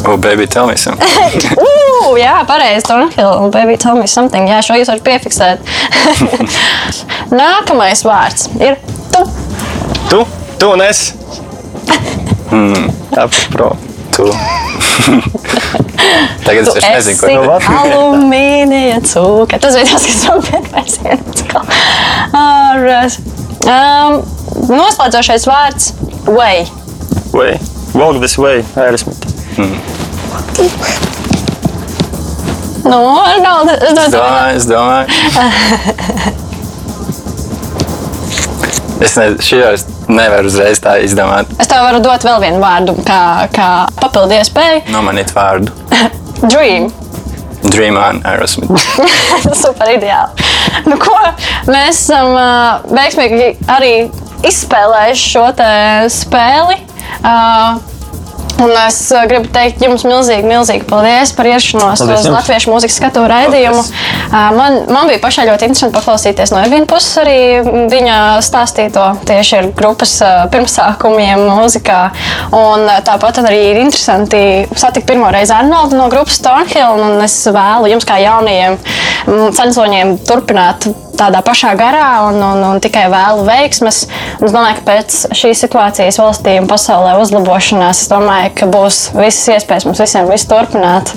Oh, 0.09 0.17
baby, 0.17 0.47
tell 0.47 0.67
me 0.67 0.77
something. 0.77 1.07
Uh, 2.01 2.17
jā, 2.19 2.35
pareizi. 2.49 2.87
Thornhill, 2.89 3.51
baby, 3.53 3.77
tell 3.77 3.97
me 3.99 4.07
something. 4.09 4.49
Jā, 4.49 4.61
šo 4.65 4.79
jūs 4.81 4.89
varat 4.91 5.05
piefiksēt. 5.05 5.59
Nākamais 7.41 8.05
vārds 8.07 8.49
ir 8.61 8.79
tu. 9.13 9.25
Tu, 10.11 10.25
tu 10.59 10.73
un 10.73 10.81
es. 10.85 11.13
Apus 13.21 13.45
pro. 13.53 13.75
Tu. 14.17 14.27
Tagad 16.45 16.65
es 16.65 16.73
Tu 16.73 16.75
vairs 16.75 16.89
nezinu, 16.89 17.19
ko 17.21 17.27
no 17.31 17.43
Latvijas. 17.47 17.81
alumīnija 17.85 18.99
cūka. 19.07 19.61
Tas 19.63 19.77
bija 19.77 19.87
tas, 19.93 20.05
kas 20.09 20.93
man. 21.05 21.67
Ar, 22.41 22.79
um, 23.69 24.13
noslēdzošais 24.73 25.47
vārds– 25.51 25.93
way. 26.41 26.67
Way. 27.33 27.59
Walk 27.95 28.21
this 28.21 28.39
way, 28.39 28.65
Aerosmith. 28.77 29.21
Nu, 32.85 33.01
Arnolds, 33.21 33.73
es 33.73 33.99
Es 33.99 34.15
domāju, 34.15 34.15
domāju, 34.15 34.57
es 34.57 34.65
domāju. 34.71 35.07
Es 39.01 39.15
ne, 39.17 39.31
šajos 39.41 39.87
nevaru 40.13 40.51
uzreiz 40.51 40.81
tā 40.85 40.99
izdomāt. 41.01 41.49
es 41.61 41.69
tev 41.71 41.81
varu 41.87 42.03
dot 42.05 42.25
vēl 42.27 42.41
vienu 42.43 42.61
vārdu, 42.61 42.95
kā, 43.07 43.49
kā 43.55 43.69
papildu 44.01 44.37
iespēju. 44.37 44.83
Nomanīt 44.93 45.33
vārdu. 45.33 45.73
Dream. 46.53 46.91
Dream 47.71 47.97
on 48.01 48.21
Aerosmith. 48.29 48.73
Super 49.63 49.93
ideāli. 49.95 50.49
Nu, 50.89 50.97
ko, 51.01 51.17
mēs 51.69 52.05
esam 52.05 52.33
uh, 52.37 52.85
veiksmīgi 52.93 53.55
arī 53.73 53.95
izspēlējuši 54.49 55.33
šo 55.33 55.47
spēli. 56.21 56.77
Uh, 57.21 57.90
Un 58.61 58.73
es 58.87 58.99
uh, 59.15 59.25
gribu 59.29 59.49
teikt 59.55 59.81
jums 59.85 60.05
milzīgi, 60.05 60.45
milzīgi 60.49 60.85
paldies 60.89 61.33
par 61.37 61.49
ierašanos 61.49 62.03
Paldies 62.03 62.27
uz. 62.27 62.33
Latviešu 62.35 62.73
mūzikas 62.73 62.99
skatu 63.01 63.25
raidījumu. 63.31 63.81
Uh, 64.31 64.51
Man, 64.55 64.85
man 64.91 65.09
bija 65.09 65.21
pašai 65.23 65.47
ļoti 65.49 65.67
interesanti 65.69 65.97
paklausīties 65.97 66.53
no 66.55 66.61
Evina 66.63 66.87
puses 66.89 67.19
arī 67.23 67.39
viņa 67.91 68.17
stāstīto 68.45 69.05
tieši 69.29 69.57
ar 69.59 69.69
grupas 69.77 70.13
uh, 70.25 70.45
pirmsākumiem 70.53 71.43
mūzikā. 71.49 72.01
Un 72.57 72.87
tāpat 73.07 73.43
arī 73.43 73.61
ir 73.73 73.83
interesanti 73.83 74.43
satikt 74.79 75.09
pirmo 75.11 75.31
reizi 75.33 75.55
Arnoldu 75.57 75.99
no 75.99 76.09
grupas 76.13 76.41
Thornhill. 76.45 77.01
Un 77.01 77.25
es 77.25 77.37
vēlu 77.51 77.91
jums 77.95 78.09
kā 78.09 78.21
jaunajiem 78.23 78.79
mm, 78.79 79.55
censoņiem 79.57 80.19
turpināt 80.29 80.91
tādā 81.21 81.43
pašā 81.47 81.75
garā 81.79 82.09
un, 82.29 82.41
un, 82.41 82.63
un 82.73 82.81
tikai 82.83 83.07
vēlu 83.13 83.45
veiksmes. 83.49 84.05
Un 84.41 84.49
es 84.49 84.55
domāju, 84.55 84.79
ka 84.81 84.87
pēc 84.89 85.19
šīs 85.37 85.65
situācijas 85.67 86.21
valstī 86.21 86.57
un 86.61 86.71
pasaulē 86.71 87.17
uzlabošanās, 87.23 88.05
es 88.05 88.13
domāju, 88.13 88.55
ka 88.61 88.71
būs 88.71 89.03
visas 89.19 89.57
iespējas 89.57 89.89
mums 89.89 90.01
visiem 90.03 90.31
visu 90.31 90.49
turpināt 90.51 91.13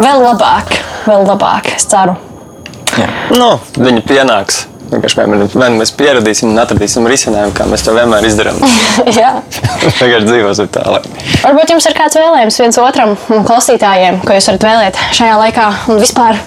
vēl 0.00 0.24
labāk, 0.24 0.74
vēl 1.06 1.24
labāk. 1.28 1.72
Es 1.76 1.88
ceru. 1.90 2.18
Nu, 3.36 3.54
viņi 3.78 4.04
pienāks. 4.06 4.66
Vienkārši 4.90 5.20
vai 5.20 5.26
nu 5.30 5.76
mēs 5.78 5.92
pieradīsim 5.94 6.50
un 6.50 6.58
atradīsim 6.58 7.04
risinājumu, 7.06 7.54
kā 7.54 7.66
mēs 7.70 7.84
to 7.86 7.94
vienmēr 7.94 8.26
izdarām. 8.26 8.58
Jā. 9.20 9.36
Vienkārši 9.84 10.26
dzīvosim 10.26 10.70
tālāk. 10.74 11.06
Varbūt 11.44 11.74
jums 11.76 11.86
ir 11.86 11.94
kāds 11.94 12.18
vēlējums 12.18 12.58
viens 12.64 12.80
otram 12.82 13.14
un 13.30 13.46
klausītājiem, 13.46 14.18
ko 14.26 14.34
jūs 14.34 14.50
varat 14.50 14.66
vēlēt 14.66 15.02
šajā 15.14 15.38
laikā 15.44 15.68
un 15.94 16.02
vispār. 16.02 16.42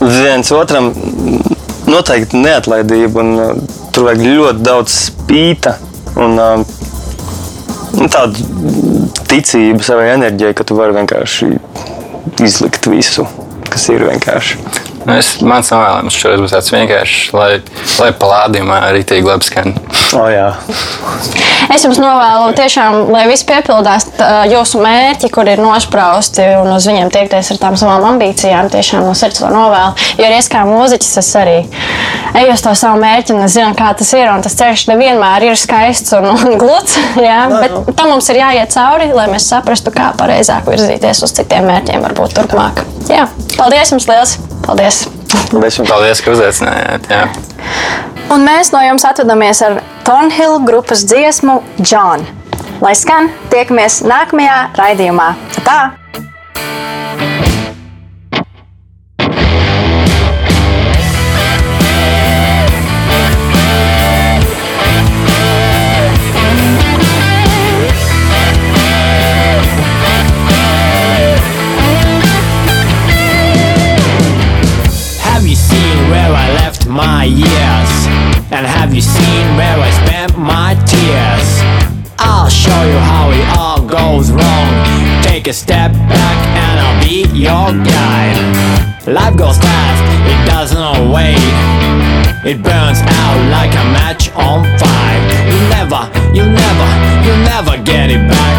Viens 0.00 0.54
otram 0.56 0.88
noteikti 1.90 2.40
neatlaidība, 2.40 3.24
un 3.24 3.32
uh, 3.38 3.80
tur 3.94 4.08
vajag 4.08 4.24
ļoti 4.26 4.66
daudz 4.66 4.96
spīta 5.08 5.76
un 6.20 6.38
uh, 6.40 6.64
tādu 8.10 8.46
ticību 9.30 9.84
savai 9.86 10.12
enerģijai, 10.14 10.54
ka 10.56 10.66
tu 10.66 10.78
vari 10.78 10.96
vienkārši 11.00 11.52
izlikt 12.46 12.88
visu, 12.90 13.26
kas 13.70 13.88
ir 13.92 14.06
vienkārši. 14.08 14.89
Nu, 15.06 15.14
es, 15.16 15.38
mans 15.40 15.70
novēlējums 15.72 16.16
šoreiz 16.20 16.42
būs 16.42 16.52
tāds 16.52 16.72
vienkāršs, 16.74 17.30
lai, 17.32 17.50
lai 18.02 18.10
palādījumā 18.20 18.82
arī 18.90 19.00
tīk 19.08 19.24
labi 19.24 19.46
skan. 19.48 19.72
O, 20.18 20.26
jā. 20.28 20.50
Es 21.70 21.84
jums 21.86 22.00
novēlu 22.02 22.50
tiešām, 22.58 22.96
lai 23.14 23.22
viss 23.30 23.46
piepildās 23.46 24.08
jūsu 24.50 24.82
mērķi, 24.82 25.30
kur 25.32 25.48
ir 25.48 25.62
nosprausti 25.62 26.44
un 26.58 26.72
uz 26.74 26.88
viņiem 26.90 27.12
tiekties 27.14 27.52
ar 27.54 27.60
tām 27.62 27.78
savām 27.80 28.04
ambīcijām. 28.10 28.68
Tiešām 28.72 29.06
no 29.06 29.14
sirds 29.16 29.40
to 29.40 29.48
novēlu. 29.52 29.94
Jo 30.18 30.26
arī 30.26 30.40
es 30.40 30.50
kā 30.52 30.66
mūziķis, 30.68 31.14
es 31.22 31.30
arī 31.38 31.56
eju 32.42 32.52
uz 32.56 32.66
to 32.66 32.74
savu 32.76 33.00
mērķi 33.00 33.36
un 33.36 33.46
es 33.46 33.56
zinu, 33.56 33.72
kā 33.78 33.94
tas 33.96 34.12
ir. 34.18 34.26
Un 34.34 34.44
tas 34.44 34.58
ceļš 34.58 34.88
nevienmēr 34.90 35.48
ir 35.48 35.58
skaists 35.60 36.16
un, 36.18 36.28
un 36.34 36.60
gluds. 36.60 36.98
Jā, 37.16 37.44
bet 37.54 37.94
tam 37.94 38.12
mums 38.16 38.28
ir 38.34 38.42
jāiet 38.42 38.74
cauri, 38.74 39.12
lai 39.16 39.30
mēs 39.32 39.48
saprastu, 39.54 39.94
kā 39.94 40.12
pareizāk 40.18 40.68
virzīties 40.68 41.24
uz 41.24 41.38
citiem 41.38 41.70
mērķiem, 41.70 42.02
varbūt 42.10 42.36
turpmāk. 42.40 42.84
Jā, 43.08 43.30
paldies 43.56 43.94
jums 43.94 44.10
liels! 44.10 44.40
Paldies! 44.66 45.04
Paldies 45.50 45.78
jums. 45.78 45.90
Paldies, 45.90 46.22
ka 46.24 46.34
uzaicinājāt. 46.34 47.08
Jā. 47.10 47.24
Un 48.30 48.44
mēs 48.46 48.70
no 48.74 48.82
jums 48.84 49.06
atvadāmies 49.08 49.62
ar 49.66 49.80
Thornhill 50.06 50.60
grupas 50.66 51.02
dziesmu 51.06 51.60
John. 51.82 52.26
Lai 52.80 52.94
skan, 52.96 53.32
tiekamies 53.52 54.00
nākamajā 54.06 54.60
raidījumā. 54.78 55.32
Tā! 55.66 55.80
my 77.00 77.24
years? 77.24 77.92
And 78.52 78.66
have 78.66 78.92
you 78.92 79.00
seen 79.00 79.44
where 79.56 79.78
I 79.88 79.90
spent 80.04 80.36
my 80.36 80.70
tears? 80.92 81.48
I'll 82.18 82.52
show 82.64 82.82
you 82.92 83.00
how 83.12 83.24
it 83.40 83.46
all 83.56 83.80
goes 83.80 84.30
wrong. 84.30 84.70
Take 85.22 85.46
a 85.48 85.52
step 85.52 85.92
back 86.12 86.38
and 86.62 86.74
I'll 86.84 87.00
be 87.08 87.24
your 87.32 87.68
guide. 87.92 88.38
Life 89.06 89.36
goes 89.36 89.56
fast, 89.56 90.02
it 90.32 90.40
doesn't 90.52 91.10
wait. 91.14 91.40
It 92.44 92.58
burns 92.62 93.00
out 93.20 93.38
like 93.56 93.72
a 93.82 93.86
match 93.96 94.24
on 94.36 94.58
fire. 94.80 95.22
You 95.52 95.58
never, 95.76 96.02
you 96.36 96.44
never, 96.62 96.90
you 97.26 97.34
never 97.52 97.74
get 97.82 98.10
it 98.16 98.24
back. 98.28 98.56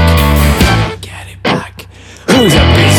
Get 1.02 1.26
it 1.34 1.42
back. 1.44 1.86
Who's 2.30 2.54
a 2.56 2.66
bitch? 2.76 2.91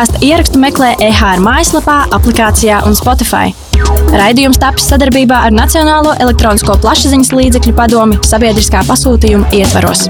Podkāstu 0.00 0.24
ierakstu 0.24 0.56
meklē 0.56 0.94
EHR 1.04 1.42
mājaslapā, 1.44 1.96
aplikācijā 2.16 2.78
un 2.88 2.96
Spotify. 2.96 3.52
Raidījums 4.16 4.56
tapis 4.62 4.88
sadarbībā 4.88 5.42
ar 5.44 5.52
Nacionālo 5.52 6.16
elektronisko 6.24 6.78
plašsaziņas 6.80 7.34
līdzekļu 7.36 7.76
padomi 7.76 8.20
sabiedriskā 8.24 8.86
pasūtījuma 8.88 9.52
ietvaros. 9.60 10.08